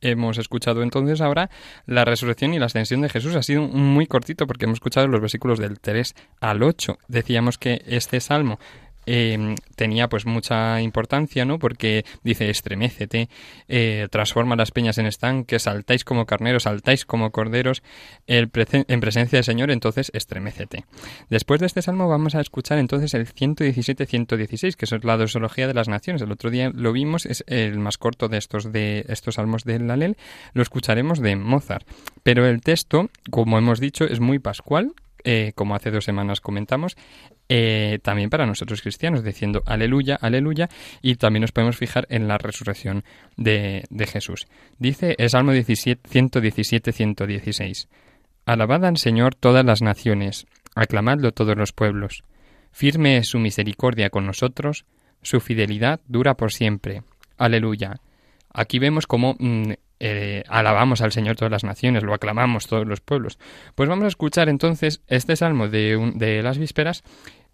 Hemos 0.01 0.37
escuchado 0.37 0.83
entonces 0.83 1.21
ahora 1.21 1.49
la 1.85 2.05
resurrección 2.05 2.53
y 2.53 2.59
la 2.59 2.67
ascensión 2.67 3.01
de 3.01 3.09
Jesús. 3.09 3.35
Ha 3.35 3.43
sido 3.43 3.63
muy 3.63 4.07
cortito 4.07 4.47
porque 4.47 4.65
hemos 4.65 4.77
escuchado 4.77 5.07
los 5.07 5.21
versículos 5.21 5.59
del 5.59 5.79
3 5.79 6.13
al 6.41 6.63
8. 6.63 6.97
Decíamos 7.07 7.57
que 7.57 7.81
este 7.85 8.19
salmo 8.19 8.59
Em, 9.05 9.55
tenía 9.75 10.07
pues 10.09 10.25
mucha 10.25 10.81
importancia, 10.81 11.45
¿no? 11.45 11.59
Porque 11.59 12.05
dice, 12.23 12.49
estremécete, 12.49 13.29
eh, 13.67 14.07
transforma 14.09 14.55
las 14.55 14.71
peñas 14.71 14.97
en 14.97 15.05
estanques, 15.05 15.63
saltáis 15.63 16.03
como 16.03 16.25
carneros, 16.25 16.63
saltáis 16.63 17.05
como 17.05 17.31
corderos, 17.31 17.83
el 18.27 18.49
en 18.87 18.99
presencia 18.99 19.37
del 19.37 19.43
Señor, 19.43 19.71
entonces 19.71 20.11
estremécete. 20.13 20.85
Después 21.29 21.59
de 21.59 21.67
este 21.67 21.81
salmo 21.81 22.07
vamos 22.07 22.35
a 22.35 22.41
escuchar 22.41 22.77
entonces 22.77 23.13
el 23.13 23.27
117-116, 23.27 24.75
que 24.75 24.85
es 24.85 25.03
la 25.03 25.17
dosología 25.17 25.67
de 25.67 25.73
las 25.73 25.87
naciones. 25.87 26.21
El 26.21 26.31
otro 26.31 26.49
día 26.49 26.71
lo 26.73 26.91
vimos, 26.91 27.25
es 27.25 27.43
el 27.47 27.79
más 27.79 27.97
corto 27.97 28.27
de 28.27 28.37
estos, 28.37 28.71
de 28.71 29.05
estos 29.09 29.35
salmos 29.35 29.63
del 29.63 29.87
Lalel, 29.87 30.17
lo 30.53 30.61
escucharemos 30.61 31.19
de 31.19 31.35
Mozart. 31.35 31.87
Pero 32.23 32.47
el 32.47 32.61
texto, 32.61 33.09
como 33.29 33.57
hemos 33.57 33.79
dicho, 33.79 34.05
es 34.05 34.19
muy 34.19 34.39
pascual, 34.39 34.93
eh, 35.27 35.53
como 35.55 35.75
hace 35.75 35.89
dos 35.89 36.05
semanas 36.05 36.39
comentamos, 36.39 36.97
eh, 37.47 37.99
también 38.01 38.29
para 38.29 38.45
nosotros 38.45 38.81
cristianos, 38.81 39.23
diciendo 39.23 39.61
aleluya, 39.65 40.17
aleluya, 40.19 40.69
y 41.01 41.15
también 41.15 41.41
nos 41.41 41.51
podemos 41.51 41.77
fijar 41.77 42.07
en 42.09 42.27
la 42.27 42.37
resurrección 42.37 43.03
de, 43.37 43.83
Jesús. 44.11 44.47
Dice 44.79 45.15
el 45.17 45.29
Salmo 45.29 45.51
117, 45.53 46.91
116, 46.91 47.87
Alabad 48.45 48.85
al 48.85 48.97
Señor 48.97 49.35
todas 49.35 49.65
las 49.65 49.81
naciones, 49.81 50.45
aclamadlo 50.75 51.31
todos 51.31 51.55
los 51.57 51.71
pueblos. 51.71 52.23
Firme 52.71 53.17
es 53.17 53.27
su 53.27 53.39
misericordia 53.39 54.09
con 54.09 54.25
nosotros, 54.25 54.85
su 55.21 55.39
fidelidad 55.39 56.01
dura 56.07 56.35
por 56.35 56.51
siempre. 56.51 57.03
Aleluya. 57.37 58.01
Aquí 58.53 58.79
vemos 58.79 59.07
cómo 59.07 59.35
mm, 59.39 59.73
eh, 59.99 60.43
alabamos 60.47 61.01
al 61.01 61.11
Señor 61.11 61.35
todas 61.35 61.51
las 61.51 61.63
naciones, 61.63 62.03
lo 62.03 62.13
aclamamos 62.13 62.67
todos 62.67 62.87
los 62.87 63.01
pueblos. 63.01 63.39
Pues 63.75 63.89
vamos 63.89 64.05
a 64.05 64.09
escuchar 64.09 64.49
entonces 64.49 65.01
este 65.07 65.35
salmo 65.35 65.67
de, 65.67 66.13
de 66.15 66.43
las 66.43 66.57
vísperas 66.57 67.03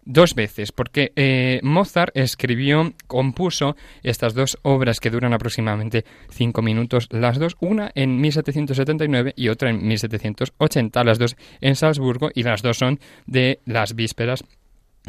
dos 0.04 0.34
veces, 0.34 0.72
porque 0.72 1.12
eh, 1.16 1.60
Mozart 1.62 2.16
escribió, 2.16 2.92
compuso 3.06 3.76
estas 4.02 4.34
dos 4.34 4.58
obras 4.62 5.00
que 5.00 5.10
duran 5.10 5.32
aproximadamente 5.32 6.04
cinco 6.30 6.62
minutos, 6.62 7.08
las 7.10 7.38
dos, 7.38 7.56
una 7.60 7.90
en 7.94 8.20
1779 8.20 9.34
y 9.36 9.48
otra 9.48 9.70
en 9.70 9.86
1780, 9.86 11.04
las 11.04 11.18
dos 11.18 11.36
en 11.60 11.76
Salzburgo 11.76 12.30
y 12.34 12.42
las 12.42 12.62
dos 12.62 12.78
son 12.78 12.98
de 13.26 13.60
las 13.64 13.94
vísperas 13.94 14.44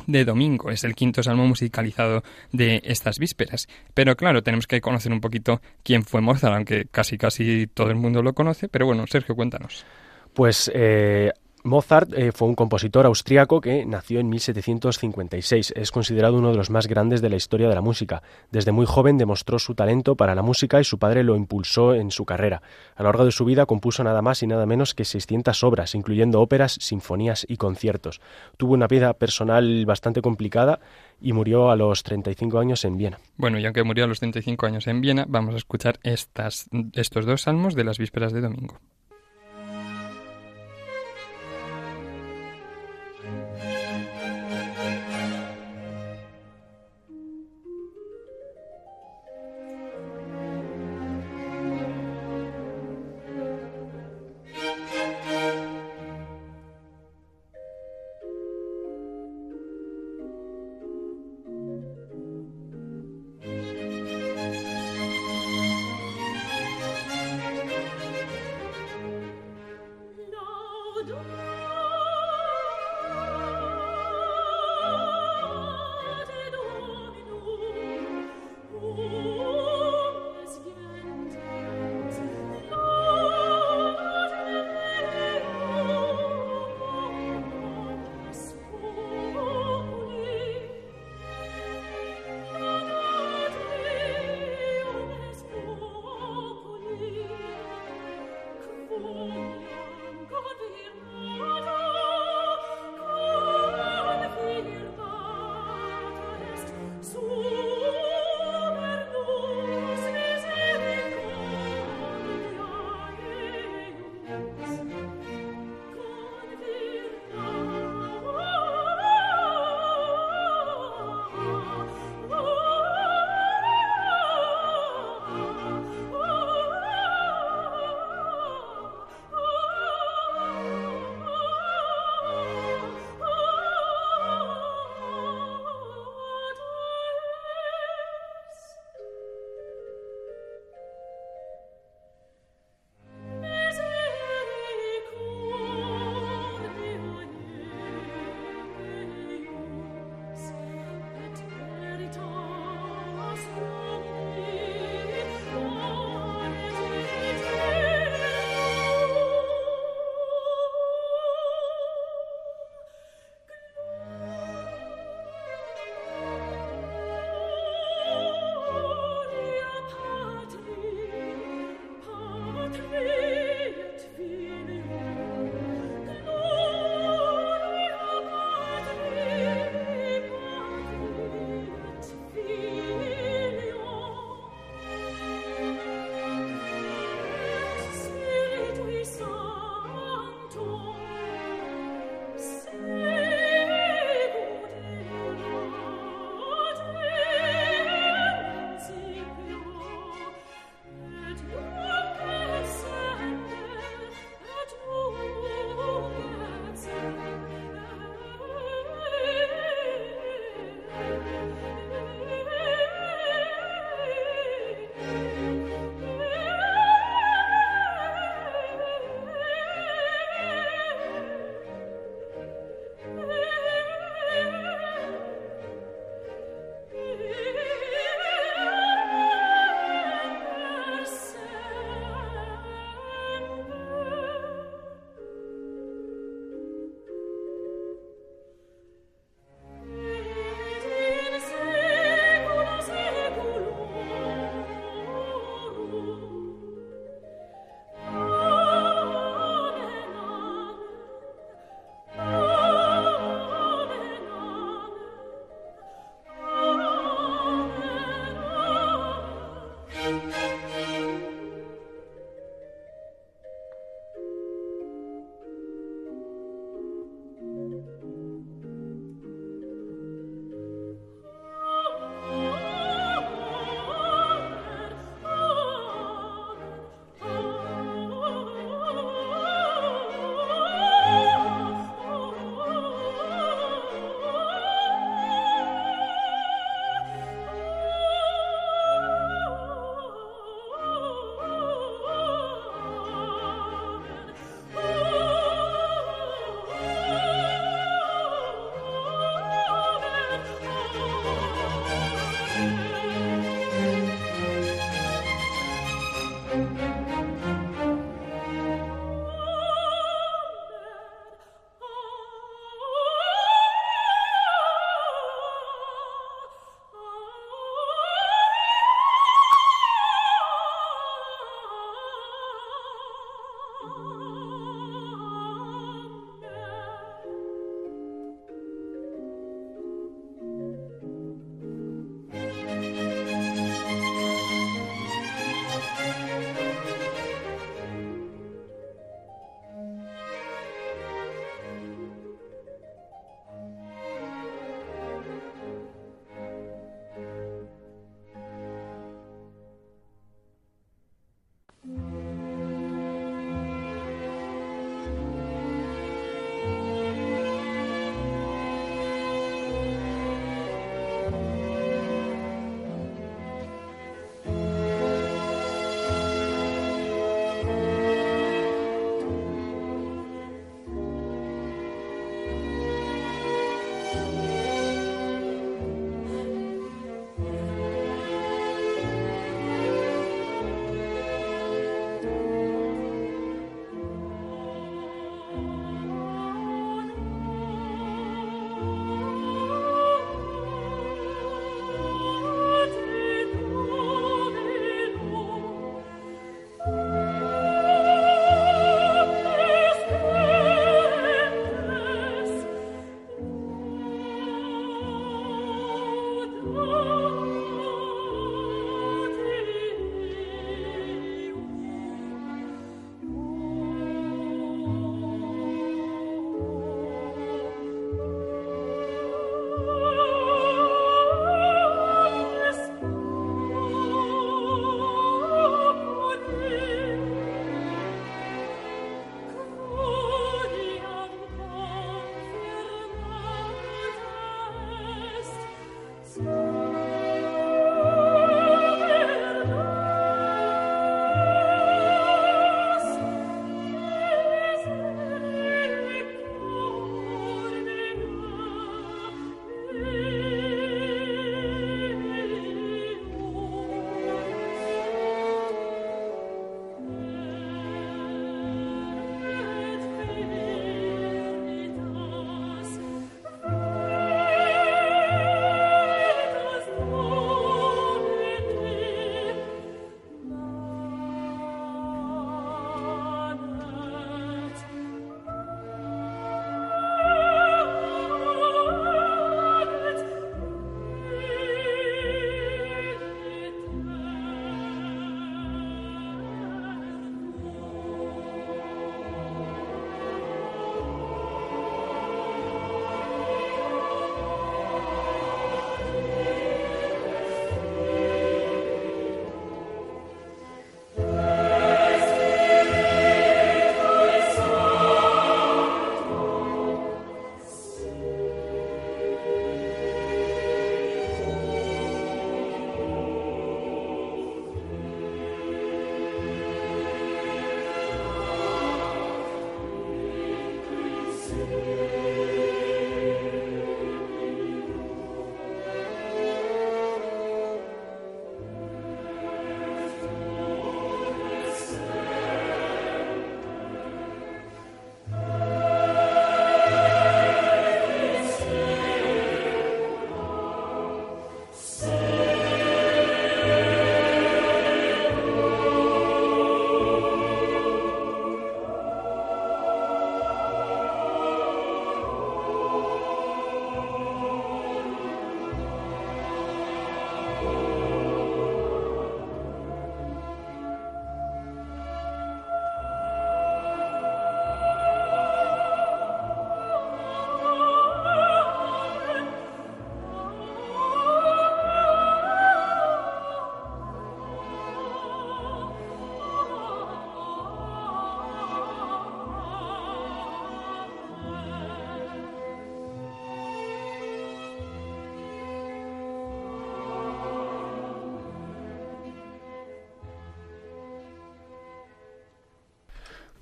de 0.07 0.25
domingo. 0.25 0.71
Es 0.71 0.83
el 0.83 0.95
quinto 0.95 1.23
salmo 1.23 1.45
musicalizado 1.47 2.23
de 2.51 2.81
estas 2.85 3.19
vísperas. 3.19 3.67
Pero 3.93 4.15
claro, 4.15 4.43
tenemos 4.43 4.67
que 4.67 4.81
conocer 4.81 5.11
un 5.11 5.21
poquito 5.21 5.61
quién 5.83 6.03
fue 6.03 6.21
Mozart, 6.21 6.55
aunque 6.55 6.85
casi 6.89 7.17
casi 7.17 7.67
todo 7.67 7.89
el 7.89 7.95
mundo 7.95 8.21
lo 8.21 8.33
conoce. 8.33 8.69
Pero 8.69 8.85
bueno, 8.85 9.05
Sergio, 9.07 9.35
cuéntanos. 9.35 9.85
Pues 10.33 10.71
eh, 10.73 11.31
Mozart 11.63 12.11
eh, 12.13 12.33
fue 12.33 12.49
un 12.49 12.55
compositor 12.55 13.05
austriaco 13.05 13.61
que 13.61 13.85
nació 13.85 14.19
en 14.19 14.27
1756. 14.27 15.73
Es 15.77 15.91
considerado 15.91 16.37
uno 16.37 16.51
de 16.51 16.57
los 16.57 16.69
más 16.69 16.87
grandes 16.87 17.21
de 17.21 17.29
la 17.29 17.37
historia 17.37 17.69
de 17.69 17.75
la 17.75 17.81
música. 17.81 18.21
Desde 18.51 18.73
muy 18.73 18.85
joven 18.85 19.17
demostró 19.17 19.59
su 19.59 19.73
talento 19.73 20.15
para 20.15 20.35
la 20.35 20.41
música 20.41 20.81
y 20.81 20.83
su 20.83 20.99
padre 20.99 21.23
lo 21.23 21.37
impulsó 21.37 21.93
en 21.93 22.11
su 22.11 22.25
carrera. 22.25 22.61
A 22.95 23.03
lo 23.03 23.09
largo 23.09 23.23
de 23.23 23.31
su 23.31 23.45
vida 23.45 23.65
compuso 23.65 24.03
nada 24.03 24.21
más 24.21 24.43
y 24.43 24.47
nada 24.47 24.65
menos 24.65 24.93
que 24.93 25.05
600 25.05 25.63
obras, 25.63 25.95
incluyendo 25.95 26.41
óperas, 26.41 26.77
sinfonías 26.81 27.45
y 27.47 27.55
conciertos. 27.55 28.19
Tuvo 28.57 28.73
una 28.73 28.87
vida 28.87 29.13
personal 29.13 29.85
bastante 29.85 30.21
complicada 30.21 30.81
y 31.21 31.31
murió 31.31 31.71
a 31.71 31.77
los 31.77 32.03
35 32.03 32.59
años 32.59 32.83
en 32.83 32.97
Viena. 32.97 33.19
Bueno, 33.37 33.57
y 33.57 33.65
aunque 33.65 33.83
murió 33.83 34.03
a 34.03 34.07
los 34.07 34.19
35 34.19 34.65
años 34.65 34.87
en 34.87 34.99
Viena, 34.99 35.25
vamos 35.29 35.53
a 35.53 35.57
escuchar 35.57 35.97
estas, 36.03 36.69
estos 36.91 37.25
dos 37.25 37.43
salmos 37.43 37.73
de 37.73 37.85
las 37.85 37.99
vísperas 37.99 38.33
de 38.33 38.41
domingo. 38.41 38.79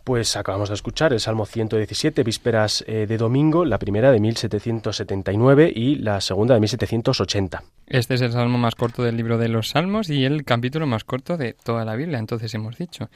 Pues 0.03 0.35
acabamos 0.35 0.69
de 0.69 0.75
escuchar 0.75 1.13
el 1.13 1.19
Salmo 1.19 1.45
117, 1.45 2.23
vísperas 2.23 2.83
eh, 2.87 3.05
de 3.07 3.17
domingo, 3.17 3.65
la 3.65 3.77
primera 3.77 4.11
de 4.11 4.19
1779 4.19 5.71
y 5.75 5.95
la 5.95 6.19
segunda 6.21 6.55
de 6.55 6.59
1780. 6.61 7.63
Este 7.87 8.15
es 8.15 8.21
el 8.21 8.31
salmo 8.31 8.57
más 8.57 8.75
corto 8.75 9.03
del 9.03 9.17
libro 9.17 9.37
de 9.37 9.49
los 9.49 9.69
Salmos 9.69 10.09
y 10.09 10.25
el 10.25 10.43
capítulo 10.43 10.87
más 10.87 11.03
corto 11.03 11.37
de 11.37 11.53
toda 11.53 11.85
la 11.85 11.95
Biblia, 11.95 12.17
entonces 12.17 12.53
hemos 12.55 12.77
dicho. 12.77 13.09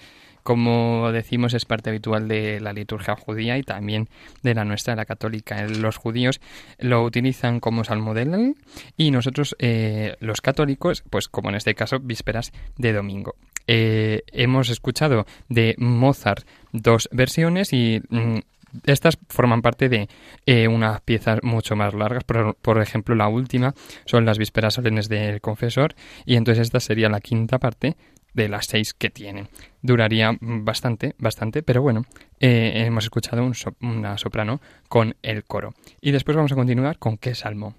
Como 0.46 1.12
decimos, 1.12 1.56
es 1.56 1.66
parte 1.66 1.90
habitual 1.90 2.28
de 2.28 2.60
la 2.60 2.72
liturgia 2.72 3.16
judía 3.16 3.58
y 3.58 3.64
también 3.64 4.10
de 4.44 4.54
la 4.54 4.64
nuestra, 4.64 4.96
la 4.96 5.06
católica. 5.06 5.66
Los 5.66 5.98
judíos 5.98 6.40
lo 6.78 7.04
utilizan 7.04 7.60
como 7.60 7.84
salmo 7.84 8.14
del 8.14 8.54
y 8.96 9.10
nosotros, 9.10 9.56
eh, 9.58 10.16
los 10.20 10.42
católicos, 10.42 11.04
pues 11.10 11.30
como 11.30 11.50
en 11.50 11.56
este 11.56 11.74
caso, 11.74 11.98
vísperas 12.00 12.54
de 12.78 12.94
domingo. 12.94 13.34
Eh, 13.66 14.22
hemos 14.34 14.70
escuchado 14.70 15.26
de 15.50 15.74
Mozart 15.80 16.46
dos 16.72 17.10
versiones 17.12 17.74
y 17.74 18.04
mm, 18.08 18.38
estas 18.86 19.18
forman 19.30 19.64
parte 19.64 19.90
de 19.90 20.10
eh, 20.46 20.68
unas 20.68 21.02
piezas 21.02 21.40
mucho 21.42 21.76
más 21.76 21.96
largas. 21.96 22.24
Por, 22.24 22.56
por, 22.58 22.80
ejemplo, 22.84 23.16
la 23.16 23.30
última 23.30 23.74
son 24.06 24.26
las 24.26 24.38
vísperas 24.38 24.76
solemnes 24.76 25.10
del 25.10 25.42
confesor 25.42 25.96
y 26.24 26.36
entonces 26.36 26.68
esta 26.68 26.80
sería 26.80 27.10
la 27.10 27.20
quinta 27.20 27.58
parte 27.58 27.96
de 28.36 28.50
las 28.50 28.68
seis 28.68 28.94
que 28.94 29.10
tiene. 29.10 29.48
Duraría 29.82 30.38
bastante, 30.42 31.16
bastante, 31.18 31.64
pero 31.64 31.82
bueno, 31.82 32.06
eh, 32.40 32.84
hemos 32.86 33.06
escuchado 33.06 33.50
una 33.82 34.18
soprano 34.18 34.62
con 34.88 35.16
el 35.22 35.44
coro. 35.44 35.74
Y 36.02 36.12
después 36.12 36.38
vamos 36.38 36.52
a 36.52 36.56
continuar 36.56 37.00
con 37.00 37.18
qué 37.18 37.34
salmo 37.34 37.76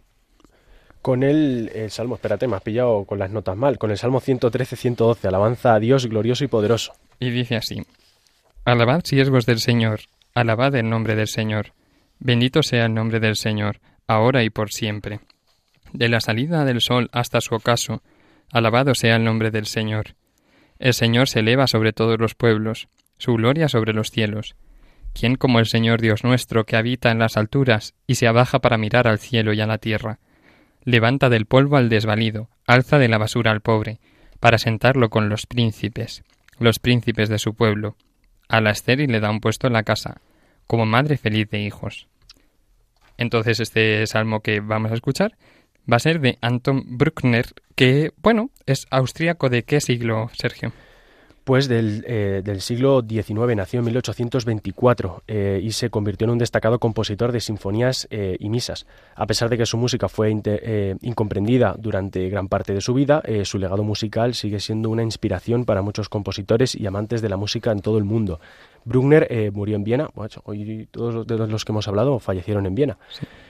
con 1.07 1.23
el, 1.23 1.71
Salmo, 1.89 2.17
espérate, 2.17 2.49
me 2.49 2.57
has 2.57 2.63
pillado 2.63 3.05
con 3.05 3.21
las 3.21 3.31
notas 3.31 3.57
mal, 3.57 3.79
con 3.79 3.93
el 3.93 3.97
Salmo 3.97 4.21
113-112, 4.21 5.25
alabanza 5.29 5.73
a 5.73 5.79
Dios 5.79 6.07
glorioso 6.07 6.43
y 6.43 6.49
poderoso. 6.49 6.95
Y 7.21 7.31
dice 7.31 7.55
así, 7.55 7.81
Alabad 8.65 9.03
siervos 9.05 9.47
del 9.47 9.61
Señor, 9.61 10.01
alabad 10.35 10.75
el 10.75 10.91
nombre 10.91 11.15
del 11.15 11.29
Señor, 11.29 11.75
bendito 12.19 12.65
sea 12.65 12.87
el 12.87 12.95
nombre 12.95 13.21
del 13.21 13.37
Señor, 13.37 13.79
ahora 14.09 14.43
y 14.43 14.51
por 14.51 14.73
siempre. 14.73 15.21
De 15.93 16.09
la 16.09 16.21
salida 16.21 16.65
del 16.65 16.81
sol 16.81 17.09
hasta 17.13 17.41
su 17.41 17.55
ocaso, 17.55 18.03
alabado 18.51 18.97
sea 18.97 19.15
el 19.15 19.23
nombre 19.23 19.53
del 19.53 19.67
Señor. 19.67 20.17
El 20.79 20.95
Señor 20.95 21.29
se 21.29 21.41
eleva 21.41 21.67
sobre 21.67 21.93
todos 21.93 22.19
los 22.19 22.35
pueblos, 22.35 22.89
su 23.19 23.35
gloria 23.35 23.69
sobre 23.69 23.93
los 23.93 24.11
cielos. 24.11 24.57
¿Quién 25.13 25.37
como 25.37 25.59
el 25.59 25.67
Señor 25.67 26.01
Dios 26.01 26.25
nuestro, 26.25 26.65
que 26.67 26.77
habita 26.77 27.11
en 27.11 27.19
las 27.19 27.37
alturas 27.37 27.95
y 28.07 28.17
se 28.17 28.27
abaja 28.27 28.59
para 28.59 28.79
mirar 28.79 29.09
al 29.09 29.19
cielo 29.19 29.53
y 29.53 29.61
a 29.61 29.67
la 29.67 29.79
tierra? 29.79 30.19
levanta 30.87 31.29
del 31.29 31.47
polvo 31.47 31.77
al 31.77 31.91
desvalido, 31.91 32.49
alza 32.67 32.99
de 32.99 33.09
la 33.09 33.19
basura 33.19 33.51
al 33.51 33.61
pobre, 33.61 33.99
para 34.41 34.57
sentarlo 34.57 35.11
con 35.11 35.29
los 35.29 35.45
príncipes, 35.47 36.23
los 36.61 36.79
príncipes 36.79 37.29
de 37.29 37.41
su 37.41 37.55
pueblo. 37.55 37.97
A 38.49 38.61
la 38.61 38.71
estéril 38.71 39.11
le 39.11 39.19
da 39.19 39.29
un 39.29 39.41
puesto 39.41 39.67
en 39.67 39.73
la 39.73 39.83
casa, 39.83 40.21
como 40.69 40.87
madre 40.87 41.17
feliz 41.17 41.51
de 41.51 41.61
hijos. 41.61 42.07
Entonces 43.19 43.59
este 43.59 44.07
salmo 44.07 44.41
que 44.41 44.61
vamos 44.61 44.93
a 44.93 44.95
escuchar 44.95 45.37
va 45.91 45.97
a 45.97 46.01
ser 46.01 46.21
de 46.21 46.39
Anton 46.41 46.85
Bruckner, 46.99 47.47
que, 47.75 48.13
bueno, 48.23 48.51
es 48.67 48.87
austríaco 48.91 49.49
de 49.49 49.65
qué 49.65 49.81
siglo, 49.81 50.31
Sergio? 50.33 50.73
pues 51.47 51.69
del, 51.69 52.05
eh, 52.09 52.43
del 52.45 52.61
siglo 52.61 53.05
XIX, 53.09 53.55
nació 53.55 53.79
en 53.79 53.85
1824 53.85 55.23
eh, 55.29 55.61
y 55.63 55.71
se 55.71 55.91
convirtió 55.91 56.25
en 56.25 56.33
un 56.33 56.39
destacado 56.39 56.81
compositor 56.81 57.31
de 57.31 57.39
sinfonías 57.39 58.09
eh, 58.11 58.37
y 58.41 58.49
misas. 58.49 58.85
A 59.15 59.27
pesar 59.27 59.49
de 59.49 59.57
que 59.57 59.65
su 59.65 59.77
música 59.77 60.09
fue 60.09 60.29
incomprendida 61.03 61.77
durante 61.79 62.29
gran 62.29 62.49
parte 62.49 62.75
de 62.75 62.81
su 62.81 62.95
vida, 62.95 63.23
su 63.45 63.61
legado 63.61 63.85
musical 63.85 64.35
sigue 64.35 64.59
siendo 64.59 64.91
una 64.91 65.05
inspiración 65.05 65.65
para 65.65 65.83
muchos 65.83 66.09
compositores 66.09 66.75
y 66.75 66.85
amantes 66.85 67.23
de 67.23 67.29
la 67.29 67.37
música 67.37 67.71
en 67.71 67.79
todo 67.79 67.99
el 67.99 68.05
mundo. 68.05 68.41
Bruckner 68.85 69.53
murió 69.53 69.77
en 69.77 69.85
Viena, 69.85 70.11
hoy 70.43 70.89
todos 70.91 71.29
los 71.29 71.65
que 71.65 71.71
hemos 71.71 71.87
hablado 71.87 72.19
fallecieron 72.19 72.67
en 72.67 72.75
Viena. 72.75 72.99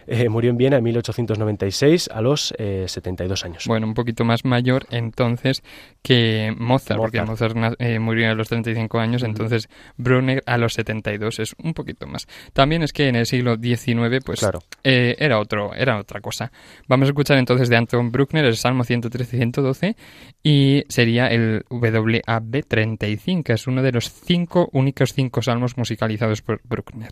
Eh, 0.07 0.29
murió 0.29 0.51
en 0.51 0.57
Viena 0.57 0.77
en 0.77 0.85
1896 0.85 2.11
a 2.13 2.21
los 2.21 2.55
72 2.57 3.43
eh, 3.43 3.47
años. 3.47 3.65
Bueno, 3.67 3.87
un 3.87 3.95
poquito 3.95 4.25
más 4.25 4.45
mayor 4.45 4.87
entonces 4.91 5.63
que 6.03 6.55
Mozart, 6.57 7.01
porque 7.01 7.23
Mozart 7.23 7.57
eh, 7.79 7.99
murió 7.99 8.31
a 8.31 8.35
los 8.35 8.49
35 8.49 8.99
años, 8.99 9.23
entonces 9.23 9.69
Brunner 9.97 10.43
a 10.47 10.59
los 10.59 10.75
72 10.75 11.41
es 11.41 11.55
un 11.63 11.75
poquito 11.75 12.07
más. 12.07 12.27
También 12.53 12.83
es 12.83 12.93
que 12.93 13.09
en 13.09 13.17
el 13.17 13.27
siglo 13.27 13.57
XIX 13.57 14.25
pues 14.25 14.47
era 14.83 15.39
otro 15.39 15.75
era 15.75 15.99
otra 15.99 16.21
cosa. 16.21 16.53
Vamos 16.89 17.09
a 17.09 17.11
escuchar 17.11 17.39
entonces 17.39 17.69
de 17.69 17.77
Anton 17.77 18.13
Bruckner 18.13 18.45
el 18.45 18.57
Salmo 18.57 18.85
113 18.85 19.37
y 19.37 19.39
112 19.39 19.97
y 20.43 20.85
sería 20.89 21.29
el 21.29 21.65
WAB 21.71 22.65
35, 22.67 23.43
que 23.45 23.53
es 23.53 23.67
uno 23.67 23.83
de 23.83 23.93
los 23.93 24.11
cinco 24.11 24.69
únicos 24.73 25.13
cinco 25.13 25.43
salmos 25.43 25.77
musicalizados 25.77 26.43
por 26.43 26.61
Bruckner. 26.65 27.11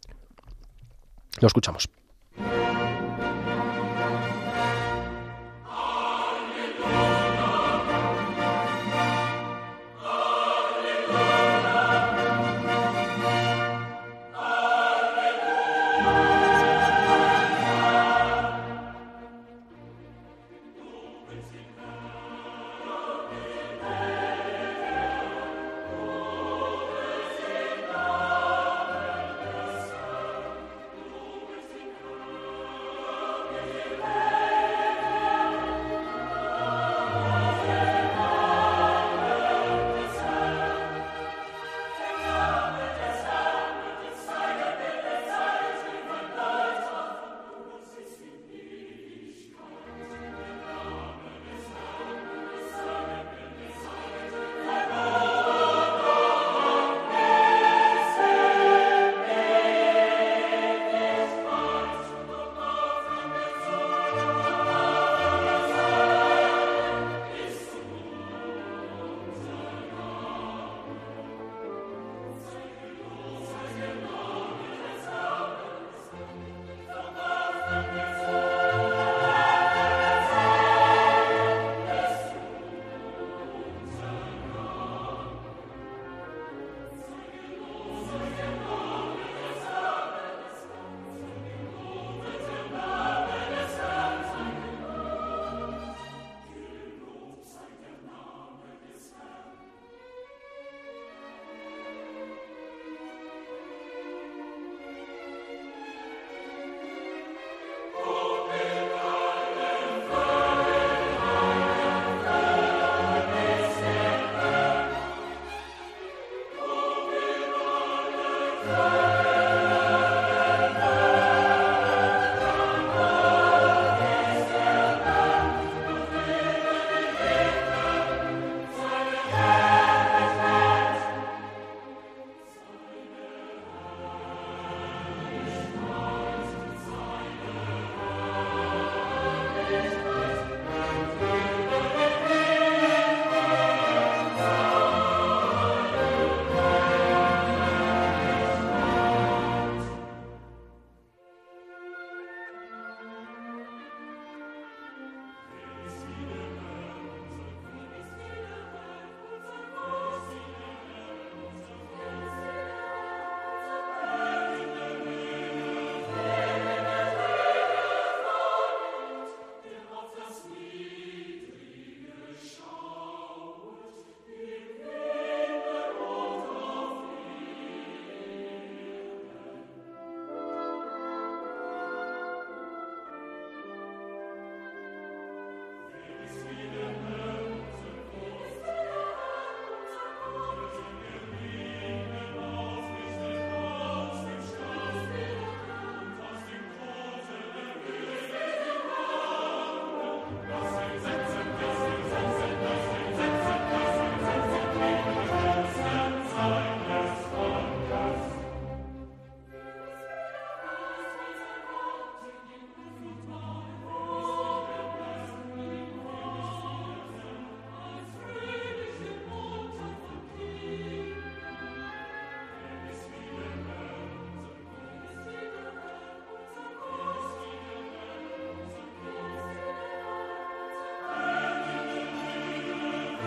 Lo 1.40 1.46
escuchamos. 1.48 1.88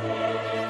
Música 0.04 0.67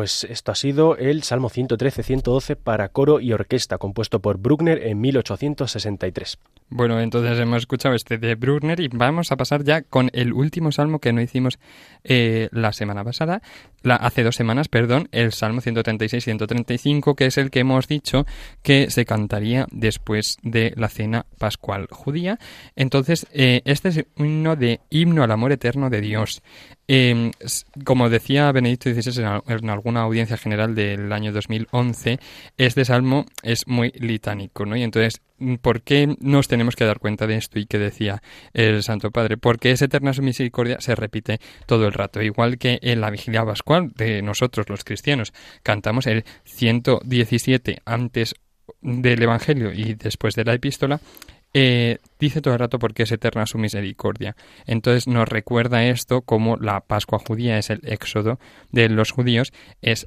Pues 0.00 0.24
esto 0.24 0.50
ha 0.50 0.54
sido 0.54 0.96
el 0.96 1.22
Salmo 1.24 1.50
113-112 1.50 2.56
para 2.56 2.88
coro 2.88 3.20
y 3.20 3.34
orquesta, 3.34 3.76
compuesto 3.76 4.20
por 4.20 4.38
Bruckner 4.38 4.86
en 4.86 4.98
1863. 4.98 6.38
Bueno, 6.72 7.00
entonces 7.00 7.36
hemos 7.40 7.58
escuchado 7.58 7.96
este 7.96 8.16
de 8.16 8.36
Bruckner 8.36 8.78
y 8.78 8.86
vamos 8.86 9.32
a 9.32 9.36
pasar 9.36 9.64
ya 9.64 9.82
con 9.82 10.08
el 10.12 10.32
último 10.32 10.70
salmo 10.70 11.00
que 11.00 11.12
no 11.12 11.20
hicimos 11.20 11.58
eh, 12.04 12.48
la 12.52 12.72
semana 12.72 13.02
pasada, 13.02 13.42
la, 13.82 13.96
hace 13.96 14.22
dos 14.22 14.36
semanas, 14.36 14.68
perdón, 14.68 15.08
el 15.10 15.32
Salmo 15.32 15.62
136-135, 15.62 17.16
que 17.16 17.26
es 17.26 17.38
el 17.38 17.50
que 17.50 17.60
hemos 17.60 17.88
dicho 17.88 18.24
que 18.62 18.88
se 18.88 19.04
cantaría 19.04 19.66
después 19.72 20.36
de 20.42 20.72
la 20.76 20.88
cena 20.88 21.26
pascual 21.38 21.88
judía. 21.90 22.38
Entonces, 22.76 23.26
eh, 23.32 23.62
este 23.64 23.88
es 23.88 24.04
un 24.16 24.26
himno 24.26 24.54
de 24.54 24.80
himno 24.90 25.24
al 25.24 25.32
amor 25.32 25.50
eterno 25.50 25.90
de 25.90 26.00
Dios. 26.00 26.40
Em, 26.86 27.32
como 27.84 28.08
decía 28.10 28.50
Benedicto 28.52 28.92
XVI 28.92 29.42
en, 29.46 29.70
alguna 29.70 30.02
audiencia 30.02 30.36
general 30.36 30.74
del 30.74 31.12
año 31.12 31.32
2011, 31.32 32.20
este 32.56 32.84
salmo 32.84 33.26
es 33.42 33.66
muy 33.66 33.90
litánico, 33.92 34.66
¿no? 34.66 34.76
Y 34.76 34.82
entonces, 34.82 35.20
¿por 35.60 35.82
qué 35.82 36.16
nos 36.20 36.48
tenemos 36.48 36.76
que 36.76 36.84
dar 36.84 36.98
cuenta 36.98 37.26
de 37.26 37.36
esto 37.36 37.58
y 37.58 37.66
qué 37.66 37.78
decía 37.78 38.22
el 38.52 38.82
Santo 38.82 39.10
Padre? 39.10 39.36
Porque 39.36 39.70
es 39.70 39.82
eterna 39.82 40.12
su 40.12 40.22
misericordia 40.22 40.80
se 40.80 40.94
repite 40.94 41.40
todo 41.66 41.86
el 41.86 41.92
rato, 41.92 42.22
igual 42.22 42.58
que 42.58 42.78
en 42.82 43.00
la 43.00 43.10
vigilia 43.10 43.44
pascual 43.44 43.92
de 43.96 44.22
nosotros 44.22 44.68
los 44.68 44.84
cristianos. 44.84 45.32
Cantamos 45.62 46.06
el 46.06 46.24
117 46.44 47.78
antes 47.84 48.34
del 48.80 49.22
Evangelio 49.22 49.72
y 49.72 49.94
después 49.94 50.34
de 50.34 50.44
la 50.44 50.54
epístola, 50.54 51.00
eh, 51.52 51.98
dice 52.20 52.40
todo 52.40 52.54
el 52.54 52.60
rato 52.60 52.78
porque 52.78 53.02
es 53.02 53.12
eterna 53.12 53.46
su 53.46 53.58
misericordia. 53.58 54.36
Entonces 54.66 55.08
nos 55.08 55.28
recuerda 55.28 55.84
esto 55.84 56.22
como 56.22 56.56
la 56.56 56.80
Pascua 56.80 57.18
judía 57.18 57.58
es 57.58 57.70
el 57.70 57.80
éxodo 57.84 58.38
de 58.70 58.88
los 58.88 59.10
judíos, 59.10 59.52
es 59.82 60.06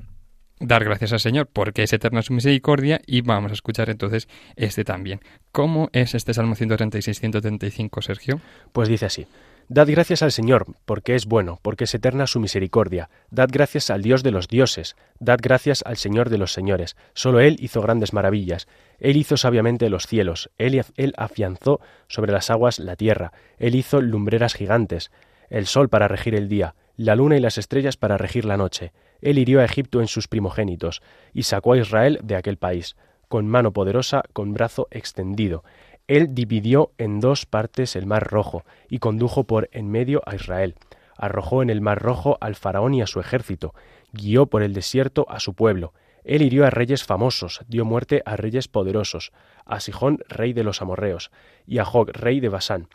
dar 0.64 0.84
gracias 0.84 1.14
al 1.14 1.20
Señor 1.20 1.48
porque 1.52 1.84
es 1.84 1.94
eterna 1.94 2.22
su 2.22 2.34
misericordia 2.34 3.02
y 3.06 3.22
vamos 3.22 3.52
a 3.52 3.54
escuchar 3.54 3.90
entonces 3.90 4.28
este 4.56 4.84
también. 4.84 5.20
¿Cómo 5.52 5.90
es 5.94 6.16
este 6.16 6.34
Salmo 6.34 6.56
136-135, 6.56 8.02
Sergio? 8.02 8.42
Pues 8.72 8.88
dice 8.88 9.06
así. 9.06 9.28
Dad 9.70 9.88
gracias 9.90 10.22
al 10.22 10.32
Señor, 10.32 10.66
porque 10.86 11.16
es 11.16 11.26
bueno, 11.26 11.60
porque 11.62 11.86
es 11.86 11.96
eterna 11.96 12.28
su 12.28 12.40
misericordia. 12.40 13.10
Dad 13.30 13.50
gracias 13.52 13.90
al 13.90 14.02
Dios 14.02 14.22
de 14.22 14.32
los 14.32 14.48
dioses. 14.48 14.96
Dad 15.20 15.40
gracias 15.42 15.84
al 15.86 15.96
Señor 15.98 16.30
de 16.30 16.38
los 16.38 16.52
señores. 16.52 16.98
Solo 17.14 17.40
Él 17.40 17.56
hizo 17.60 17.82
grandes 17.82 18.14
maravillas. 18.14 18.68
Él 19.00 19.16
hizo 19.16 19.38
sabiamente 19.38 19.90
los 19.90 20.06
cielos. 20.06 20.50
Él, 20.58 20.84
él 20.98 21.14
afianzó 21.18 21.80
sobre 22.08 22.34
las 22.34 22.50
aguas 22.50 22.80
la 22.80 22.96
tierra. 22.96 23.32
Él 23.58 23.76
hizo 23.76 24.02
lumbreras 24.02 24.54
gigantes. 24.54 25.12
El 25.50 25.66
sol 25.66 25.88
para 25.88 26.08
regir 26.08 26.36
el 26.36 26.50
día. 26.50 26.76
La 26.98 27.16
luna 27.16 27.38
y 27.38 27.40
las 27.40 27.58
estrellas 27.58 27.96
para 27.96 28.18
regir 28.18 28.46
la 28.46 28.58
noche. 28.58 28.92
Él 29.24 29.40
hirió 29.40 29.62
a 29.62 29.66
Egipto 29.66 30.02
en 30.02 30.08
sus 30.08 30.28
primogénitos. 30.28 31.02
Y 31.34 31.44
sacó 31.44 31.74
a 31.74 31.78
Israel 31.78 32.20
de 32.22 32.36
aquel 32.36 32.58
país. 32.58 32.98
Con 33.30 33.48
mano 33.48 33.72
poderosa, 33.72 34.24
con 34.34 34.54
brazo 34.54 34.88
extendido. 34.92 35.64
Él 36.08 36.36
dividió 36.36 36.92
en 36.98 37.22
dos 37.22 37.46
partes 37.46 37.96
el 37.96 38.06
mar 38.06 38.28
rojo 38.30 38.66
y 38.90 39.00
condujo 39.00 39.46
por 39.46 39.70
en 39.72 39.90
medio 39.90 40.22
a 40.26 40.36
Israel. 40.36 40.76
Arrojó 41.18 41.64
en 41.64 41.70
el 41.70 41.80
mar 41.80 42.02
rojo 42.02 42.38
al 42.42 42.56
faraón 42.56 42.94
y 42.94 43.02
a 43.02 43.08
su 43.08 43.22
ejército, 43.22 43.74
guió 44.12 44.48
por 44.48 44.62
el 44.62 44.74
desierto 44.74 45.26
a 45.30 45.40
su 45.40 45.54
pueblo. 45.54 45.94
Él 46.26 46.42
hirió 46.42 46.66
a 46.66 46.70
reyes 46.70 47.06
famosos, 47.06 47.62
dio 47.68 47.86
muerte 47.86 48.22
a 48.26 48.36
reyes 48.36 48.68
poderosos, 48.68 49.32
a 49.66 49.80
Sijón, 49.80 50.20
rey 50.28 50.52
de 50.52 50.64
los 50.64 50.82
amorreos, 50.82 51.32
y 51.66 51.78
a 51.78 51.86
Jog, 51.86 52.12
rey 52.12 52.42
de 52.42 52.50
Basán. 52.50 52.90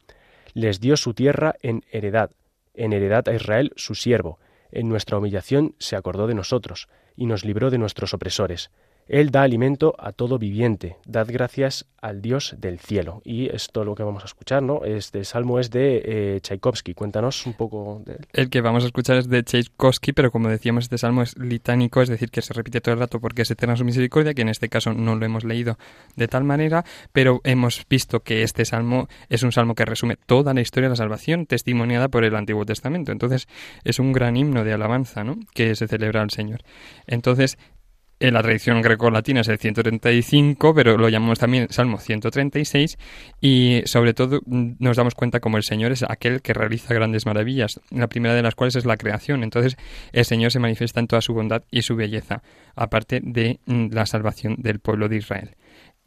Les 0.53 0.79
dio 0.81 0.97
su 0.99 1.15
tierra 1.15 1.55
en 1.63 1.85
heredad, 1.91 2.31
en 2.75 2.93
heredad 2.93 3.27
a 3.29 3.35
Israel 3.35 3.73
su 3.77 3.95
siervo. 3.95 4.39
En 4.71 4.89
nuestra 4.89 5.19
humillación 5.19 5.75
se 5.79 5.97
acordó 5.97 6.27
de 6.27 6.35
nosotros, 6.35 6.89
y 7.17 7.27
nos 7.27 7.45
libró 7.45 7.71
de 7.71 7.79
nuestros 7.79 8.15
opresores. 8.15 8.71
Él 9.09 9.31
da 9.31 9.43
alimento 9.43 9.95
a 9.99 10.13
todo 10.13 10.39
viviente. 10.39 10.97
Dad 11.07 11.29
gracias 11.31 11.87
al 12.01 12.23
Dios 12.23 12.55
del 12.59 12.79
cielo. 12.79 13.23
Y 13.25 13.49
esto 13.55 13.85
lo 13.85 13.95
que 13.95 14.03
vamos 14.03 14.23
a 14.23 14.27
escuchar, 14.27 14.63
¿no? 14.63 14.85
Este 14.85 15.25
salmo 15.25 15.59
es 15.59 15.71
de 15.71 16.03
eh, 16.05 16.41
Tchaikovsky. 16.41 16.95
Cuéntanos 16.95 17.47
un 17.47 17.55
poco 17.55 18.03
de. 18.05 18.19
El 18.33 18.51
que 18.51 18.61
vamos 18.61 18.85
a 18.85 18.87
escuchar 18.87 19.17
es 19.17 19.29
de 19.29 19.43
Tchaikovsky, 19.43 20.13
pero 20.13 20.31
como 20.31 20.49
decíamos, 20.49 20.85
este 20.85 20.99
salmo 20.99 21.23
es 21.23 21.37
litánico, 21.39 22.03
es 22.03 22.09
decir, 22.09 22.31
que 22.31 22.43
se 22.43 22.53
repite 22.53 22.81
todo 22.81 22.95
el 22.95 23.01
rato 23.01 23.21
porque 23.21 23.43
es 23.43 23.51
eterna 23.51 23.77
su 23.77 23.85
misericordia, 23.85 24.35
que 24.35 24.43
en 24.43 24.49
este 24.49 24.69
caso 24.69 24.93
no 24.93 25.17
lo 25.17 25.25
hemos 25.25 25.45
leído 25.45 25.79
de 26.17 26.29
tal 26.29 26.45
manera, 26.45 26.85
pero 27.13 27.41
hemos 27.45 27.85
visto 27.89 28.21
que 28.21 28.43
este 28.43 28.65
salmo 28.65 29.09
es 29.29 29.43
un 29.43 29.53
salmo 29.53 29.75
que 29.75 29.85
resume 29.85 30.17
toda 30.17 30.55
la 30.55 30.61
historia 30.61 30.89
de 30.89 30.93
la 30.93 30.97
salvación 30.97 31.47
testimoniada 31.47 32.09
por 32.09 32.25
el 32.25 32.37
Antiguo 32.37 32.65
Testamento. 32.65 33.13
Entonces, 33.13 33.49
es 33.85 33.99
un 33.99 34.13
gran 34.13 34.37
himno 34.37 34.65
de 34.65 34.73
alabanza, 34.73 35.25
¿no? 35.25 35.39
Que 35.55 35.75
se 35.75 35.89
celebra 35.89 36.23
al 36.23 36.31
Señor. 36.31 36.61
Entonces, 37.07 37.59
en 38.21 38.35
la 38.35 38.43
tradición 38.43 38.83
greco-latina 38.83 39.43
es 39.43 39.49
el 39.49 39.59
135, 39.59 40.75
pero 40.75 40.97
lo 40.99 41.09
llamamos 41.09 41.39
también 41.39 41.69
Salmo 41.71 41.99
136 41.99 42.99
y 43.41 43.83
sobre 43.85 44.15
todo 44.15 44.41
mm, 44.45 44.73
nos 44.79 44.97
damos 44.97 45.15
cuenta 45.15 45.41
como 45.41 45.57
el 45.57 45.63
Señor 45.63 45.93
es 45.93 46.03
aquel 46.03 46.43
que 46.43 46.53
realiza 46.53 46.95
grandes 46.95 47.27
maravillas, 47.27 47.81
la 47.91 48.09
primera 48.09 48.35
de 48.35 48.43
las 48.43 48.55
cuales 48.55 48.77
es 48.77 48.85
la 48.85 48.97
creación. 48.97 49.43
Entonces 49.43 49.77
el 50.13 50.25
Señor 50.25 50.51
se 50.51 50.59
manifiesta 50.59 51.01
en 51.01 51.07
toda 51.07 51.23
su 51.23 51.35
bondad 51.35 51.63
y 51.71 51.83
su 51.83 51.97
belleza, 51.97 52.43
aparte 52.75 53.21
de 53.23 53.61
mm, 53.67 53.89
la 53.93 54.07
salvación 54.07 54.57
del 54.59 54.81
pueblo 54.81 55.09
de 55.09 55.17
Israel. 55.17 55.57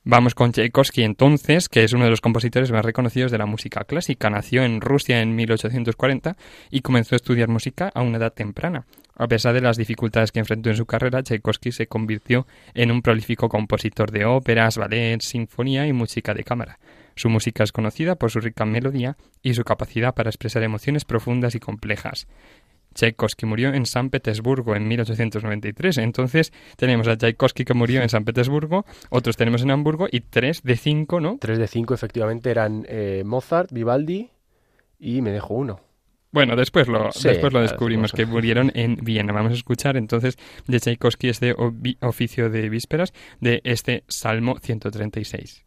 Vamos 0.03 0.33
con 0.33 0.51
Tchaikovsky 0.51 1.03
entonces, 1.03 1.69
que 1.69 1.83
es 1.83 1.93
uno 1.93 2.05
de 2.05 2.09
los 2.09 2.21
compositores 2.21 2.71
más 2.71 2.83
reconocidos 2.83 3.31
de 3.31 3.37
la 3.37 3.45
música 3.45 3.83
clásica. 3.83 4.31
Nació 4.31 4.63
en 4.63 4.81
Rusia 4.81 5.21
en 5.21 5.35
1840 5.35 6.37
y 6.71 6.81
comenzó 6.81 7.13
a 7.13 7.17
estudiar 7.17 7.49
música 7.49 7.91
a 7.93 8.01
una 8.01 8.17
edad 8.17 8.33
temprana. 8.33 8.87
A 9.21 9.27
pesar 9.27 9.53
de 9.53 9.61
las 9.61 9.77
dificultades 9.77 10.31
que 10.31 10.39
enfrentó 10.39 10.71
en 10.71 10.75
su 10.75 10.87
carrera, 10.87 11.21
Tchaikovsky 11.21 11.71
se 11.71 11.85
convirtió 11.85 12.47
en 12.73 12.89
un 12.89 13.03
prolífico 13.03 13.49
compositor 13.49 14.09
de 14.09 14.25
óperas, 14.25 14.79
ballet, 14.79 15.21
sinfonía 15.21 15.85
y 15.85 15.93
música 15.93 16.33
de 16.33 16.43
cámara. 16.43 16.79
Su 17.13 17.29
música 17.29 17.63
es 17.63 17.71
conocida 17.71 18.15
por 18.15 18.31
su 18.31 18.39
rica 18.39 18.65
melodía 18.65 19.17
y 19.43 19.53
su 19.53 19.63
capacidad 19.63 20.15
para 20.15 20.31
expresar 20.31 20.63
emociones 20.63 21.05
profundas 21.05 21.53
y 21.53 21.59
complejas. 21.59 22.25
Tchaikovsky 22.95 23.45
murió 23.45 23.71
en 23.75 23.85
San 23.85 24.09
Petersburgo 24.09 24.75
en 24.75 24.87
1893. 24.87 25.99
Entonces 25.99 26.51
tenemos 26.75 27.07
a 27.07 27.15
Tchaikovsky 27.15 27.63
que 27.63 27.75
murió 27.75 28.01
en 28.01 28.09
San 28.09 28.25
Petersburgo, 28.25 28.87
otros 29.11 29.37
tenemos 29.37 29.61
en 29.61 29.69
Hamburgo 29.69 30.07
y 30.11 30.21
tres 30.21 30.63
de 30.63 30.77
cinco, 30.77 31.19
¿no? 31.19 31.37
Tres 31.39 31.59
de 31.59 31.67
cinco 31.67 31.93
efectivamente 31.93 32.49
eran 32.49 32.87
eh, 32.89 33.21
Mozart, 33.23 33.71
Vivaldi 33.71 34.31
y 34.97 35.21
me 35.21 35.29
dejo 35.29 35.53
uno. 35.53 35.90
Bueno, 36.31 36.55
después 36.55 36.87
lo, 36.87 37.09
después 37.23 37.51
lo 37.51 37.61
descubrimos 37.61 38.13
que 38.13 38.25
murieron 38.25 38.71
en 38.73 38.95
Viena. 38.95 39.33
Vamos 39.33 39.51
a 39.51 39.55
escuchar 39.55 39.97
entonces 39.97 40.37
de 40.65 40.79
Tchaikovsky 40.79 41.27
este 41.29 41.55
oficio 42.01 42.49
de 42.49 42.69
vísperas 42.69 43.13
de 43.41 43.61
este 43.65 44.05
Salmo 44.07 44.57
136. 44.61 45.65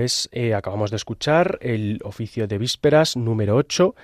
Pues 0.00 0.30
eh, 0.32 0.54
acabamos 0.54 0.88
de 0.90 0.96
escuchar 0.96 1.58
el 1.60 2.00
oficio 2.04 2.46
de 2.46 2.56
vísperas 2.56 3.18
número 3.18 3.54
8 3.56 3.94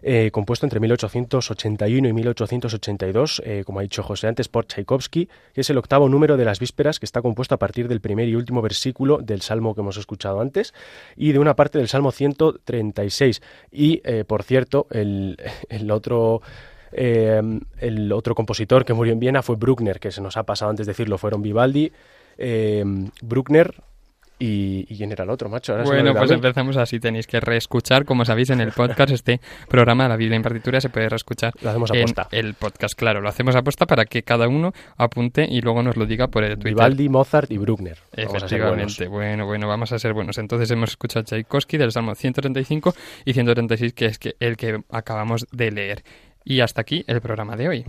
eh, 0.00 0.30
compuesto 0.32 0.64
entre 0.64 0.80
1881 0.80 2.08
y 2.08 2.12
1882, 2.14 3.42
eh, 3.44 3.62
como 3.66 3.78
ha 3.78 3.82
dicho 3.82 4.02
José 4.02 4.28
antes, 4.28 4.48
por 4.48 4.64
Tchaikovsky, 4.64 5.28
que 5.52 5.60
es 5.60 5.68
el 5.68 5.76
octavo 5.76 6.08
número 6.08 6.38
de 6.38 6.46
las 6.46 6.58
vísperas, 6.58 6.98
que 6.98 7.04
está 7.04 7.20
compuesto 7.20 7.54
a 7.54 7.58
partir 7.58 7.86
del 7.86 8.00
primer 8.00 8.30
y 8.30 8.34
último 8.34 8.62
versículo 8.62 9.18
del 9.18 9.42
Salmo 9.42 9.74
que 9.74 9.82
hemos 9.82 9.98
escuchado 9.98 10.40
antes 10.40 10.72
y 11.16 11.32
de 11.32 11.38
una 11.38 11.54
parte 11.54 11.76
del 11.76 11.88
Salmo 11.88 12.12
136. 12.12 13.42
Y, 13.70 13.98
por 14.26 14.44
cierto, 14.44 14.86
el, 14.90 15.36
otro... 15.90 16.40
el 16.92 18.10
otro 18.10 18.34
compositor 18.34 18.86
que 18.86 18.94
murió 18.94 19.12
en 19.12 19.20
Viena 19.20 19.42
fue 19.42 19.56
Bruckner, 19.56 20.00
que 20.00 20.12
se 20.12 20.22
nos 20.22 20.38
ha 20.38 20.44
pasado 20.44 20.70
antes 20.70 20.86
decirlo, 20.86 21.18
fueron 21.18 21.42
Vivaldi, 21.42 21.92
Bruckner, 23.20 23.74
y, 24.44 24.96
quién 24.96 25.12
era 25.12 25.22
el 25.22 25.30
otro, 25.30 25.48
macho. 25.48 25.76
bueno, 25.84 26.14
pues 26.14 26.30
empezamos 26.32 26.76
así. 26.76 26.98
Tenéis 26.98 27.28
que 27.28 27.38
reescuchar, 27.38 28.04
como 28.04 28.24
sabéis, 28.24 28.50
en 28.50 28.60
el 28.60 28.72
podcast 28.72 29.12
este 29.12 29.40
programa, 29.68 30.08
La 30.08 30.16
Biblia 30.16 30.36
en 30.36 30.42
partitura, 30.42 30.80
se 30.80 30.88
puede 30.88 31.08
reescuchar. 31.08 31.52
Lo 31.62 31.70
hacemos 31.70 31.90
a 31.92 31.94
posta. 31.94 32.28
El 32.32 32.54
podcast, 32.54 32.94
claro, 32.98 33.20
lo 33.20 33.28
hacemos 33.28 33.54
a 33.54 33.62
posta 33.62 33.86
para 33.86 34.04
que 34.04 34.24
cada 34.24 34.48
uno 34.48 34.72
apunte 34.96 35.46
y 35.48 35.60
luego 35.60 35.84
nos 35.84 35.96
lo 35.96 36.06
diga 36.06 36.26
por 36.26 36.42
el 36.42 36.54
Twitter. 36.54 36.74
Vivaldi, 36.74 37.08
Mozart 37.08 37.52
y 37.52 37.58
Bruckner. 37.58 37.98
Efectivamente. 38.12 39.06
Bueno, 39.06 39.46
bueno, 39.46 39.68
vamos 39.68 39.92
a 39.92 39.98
ser 40.00 40.12
buenos. 40.12 40.38
Entonces 40.38 40.68
hemos 40.72 40.90
escuchado 40.90 41.24
Tchaikovsky 41.24 41.76
del 41.76 41.92
Salmo 41.92 42.16
135 42.16 42.94
y 43.24 43.34
136, 43.34 43.92
que 43.92 44.06
es 44.06 44.18
que 44.18 44.34
el 44.40 44.56
que 44.56 44.82
acabamos 44.90 45.46
de 45.52 45.70
leer. 45.70 46.02
Y 46.44 46.60
hasta 46.60 46.80
aquí 46.80 47.04
el 47.06 47.20
programa 47.20 47.54
de 47.54 47.68
hoy. 47.68 47.86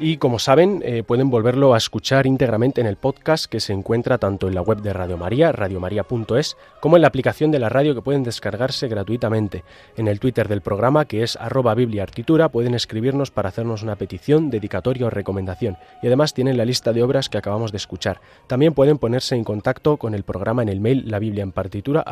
Y 0.00 0.18
como 0.18 0.38
saben, 0.38 0.80
eh, 0.84 1.02
pueden 1.02 1.28
volverlo 1.28 1.74
a 1.74 1.76
escuchar 1.76 2.28
íntegramente 2.28 2.80
en 2.80 2.86
el 2.86 2.94
podcast 2.94 3.46
que 3.46 3.58
se 3.58 3.72
encuentra 3.72 4.18
tanto 4.18 4.46
en 4.46 4.54
la 4.54 4.62
web 4.62 4.80
de 4.80 4.92
Radio 4.92 5.16
María, 5.16 5.50
radiomaria.es, 5.50 6.56
como 6.78 6.94
en 6.94 7.02
la 7.02 7.08
aplicación 7.08 7.50
de 7.50 7.58
la 7.58 7.68
radio 7.68 7.96
que 7.96 8.02
pueden 8.02 8.22
descargarse 8.22 8.86
gratuitamente. 8.86 9.64
En 9.96 10.06
el 10.06 10.20
Twitter 10.20 10.46
del 10.46 10.60
programa, 10.60 11.06
que 11.06 11.24
es 11.24 11.34
arroba 11.34 11.74
bibliaartitura, 11.74 12.48
pueden 12.48 12.76
escribirnos 12.76 13.32
para 13.32 13.48
hacernos 13.48 13.82
una 13.82 13.96
petición, 13.96 14.50
dedicatoria 14.50 15.06
o 15.06 15.10
recomendación. 15.10 15.78
Y 16.00 16.06
además 16.06 16.32
tienen 16.32 16.56
la 16.56 16.64
lista 16.64 16.92
de 16.92 17.02
obras 17.02 17.28
que 17.28 17.38
acabamos 17.38 17.72
de 17.72 17.78
escuchar. 17.78 18.20
También 18.46 18.74
pueden 18.74 18.98
ponerse 18.98 19.34
en 19.34 19.42
contacto 19.42 19.96
con 19.96 20.14
el 20.14 20.22
programa 20.22 20.62
en 20.62 20.68
el 20.68 20.80
mail 20.80 21.10
la 21.10 21.18
en 21.18 21.50
partitura 21.50 22.04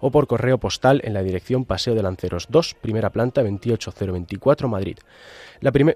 o 0.00 0.10
por 0.10 0.26
correo 0.26 0.58
postal 0.58 1.00
en 1.04 1.14
la 1.14 1.22
dirección 1.22 1.64
Paseo 1.64 1.94
de 1.94 2.02
Lanceros 2.02 2.46
2, 2.48 2.74
primera 2.80 3.10
planta 3.10 3.42
28024 3.42 4.68
Madrid. 4.68 4.98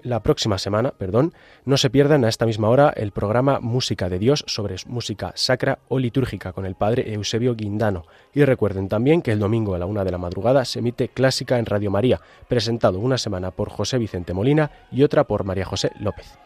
La, 0.05 0.21
próxima 0.21 0.57
semana, 0.57 0.91
perdón, 0.91 1.33
no 1.65 1.77
se 1.77 1.89
pierdan 1.89 2.25
a 2.25 2.29
esta 2.29 2.45
misma 2.45 2.69
hora 2.69 2.93
el 2.95 3.11
programa 3.11 3.59
Música 3.59 4.07
de 4.07 4.19
Dios 4.19 4.43
sobre 4.47 4.75
música 4.85 5.31
sacra 5.35 5.79
o 5.87 5.97
litúrgica 5.97 6.53
con 6.53 6.65
el 6.65 6.75
padre 6.75 7.13
Eusebio 7.13 7.55
Guindano. 7.55 8.05
Y 8.33 8.45
recuerden 8.45 8.87
también 8.87 9.21
que 9.21 9.31
el 9.31 9.39
domingo 9.39 9.73
a 9.73 9.79
la 9.79 9.87
una 9.87 10.03
de 10.03 10.11
la 10.11 10.17
madrugada 10.17 10.63
se 10.63 10.79
emite 10.79 11.07
Clásica 11.07 11.57
en 11.57 11.65
Radio 11.65 11.89
María, 11.89 12.21
presentado 12.47 12.99
una 12.99 13.17
semana 13.17 13.51
por 13.51 13.69
José 13.69 13.97
Vicente 13.97 14.33
Molina 14.33 14.69
y 14.91 15.01
otra 15.03 15.23
por 15.23 15.43
María 15.43 15.65
José 15.65 15.91
López. 15.99 16.37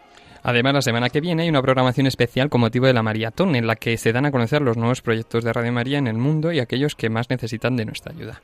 Además, 0.41 0.73
la 0.73 0.81
semana 0.81 1.09
que 1.09 1.19
viene 1.19 1.43
hay 1.43 1.49
una 1.49 1.61
programación 1.61 2.07
especial 2.07 2.49
con 2.49 2.61
motivo 2.61 2.87
de 2.87 2.93
la 2.93 3.03
Maratón, 3.03 3.55
en 3.55 3.67
la 3.67 3.75
que 3.75 3.97
se 3.97 4.13
dan 4.13 4.25
a 4.25 4.31
conocer 4.31 4.61
los 4.61 4.77
nuevos 4.77 5.01
proyectos 5.01 5.43
de 5.43 5.51
Radio 5.51 5.73
María 5.73 5.97
en 5.97 6.07
el 6.07 6.17
mundo 6.17 6.51
y 6.51 6.59
aquellos 6.59 6.95
que 6.95 7.09
más 7.09 7.29
necesitan 7.29 7.75
de 7.75 7.85
nuestra 7.85 8.13
ayuda. 8.13 8.41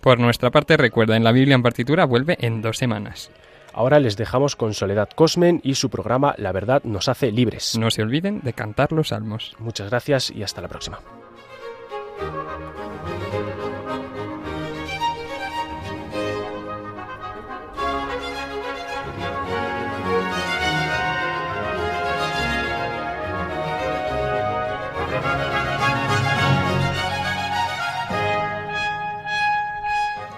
Por 0.00 0.18
nuestra 0.18 0.50
parte, 0.50 0.76
recuerda, 0.76 1.16
en 1.16 1.24
la 1.24 1.32
Biblia 1.32 1.54
en 1.54 1.62
partitura 1.62 2.04
vuelve 2.04 2.36
en 2.40 2.62
dos 2.62 2.76
semanas. 2.76 3.30
Ahora 3.72 4.00
les 4.00 4.16
dejamos 4.16 4.56
con 4.56 4.74
Soledad 4.74 5.08
Cosmen 5.14 5.60
y 5.62 5.74
su 5.74 5.90
programa 5.90 6.34
La 6.38 6.52
verdad 6.52 6.82
nos 6.84 7.08
hace 7.08 7.30
libres. 7.32 7.78
No 7.78 7.90
se 7.90 8.02
olviden 8.02 8.40
de 8.42 8.52
cantar 8.52 8.92
los 8.92 9.08
salmos. 9.08 9.54
Muchas 9.58 9.90
gracias 9.90 10.30
y 10.30 10.42
hasta 10.42 10.60
la 10.60 10.68
próxima. 10.68 11.00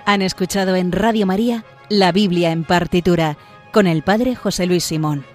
Han 0.04 0.20
escuchado 0.20 0.76
en 0.76 0.92
Radio 0.92 1.24
María 1.24 1.64
la 1.92 2.10
Biblia 2.10 2.52
en 2.52 2.64
partitura 2.64 3.36
con 3.70 3.86
el 3.86 4.02
Padre 4.02 4.34
José 4.34 4.64
Luis 4.64 4.82
Simón. 4.82 5.26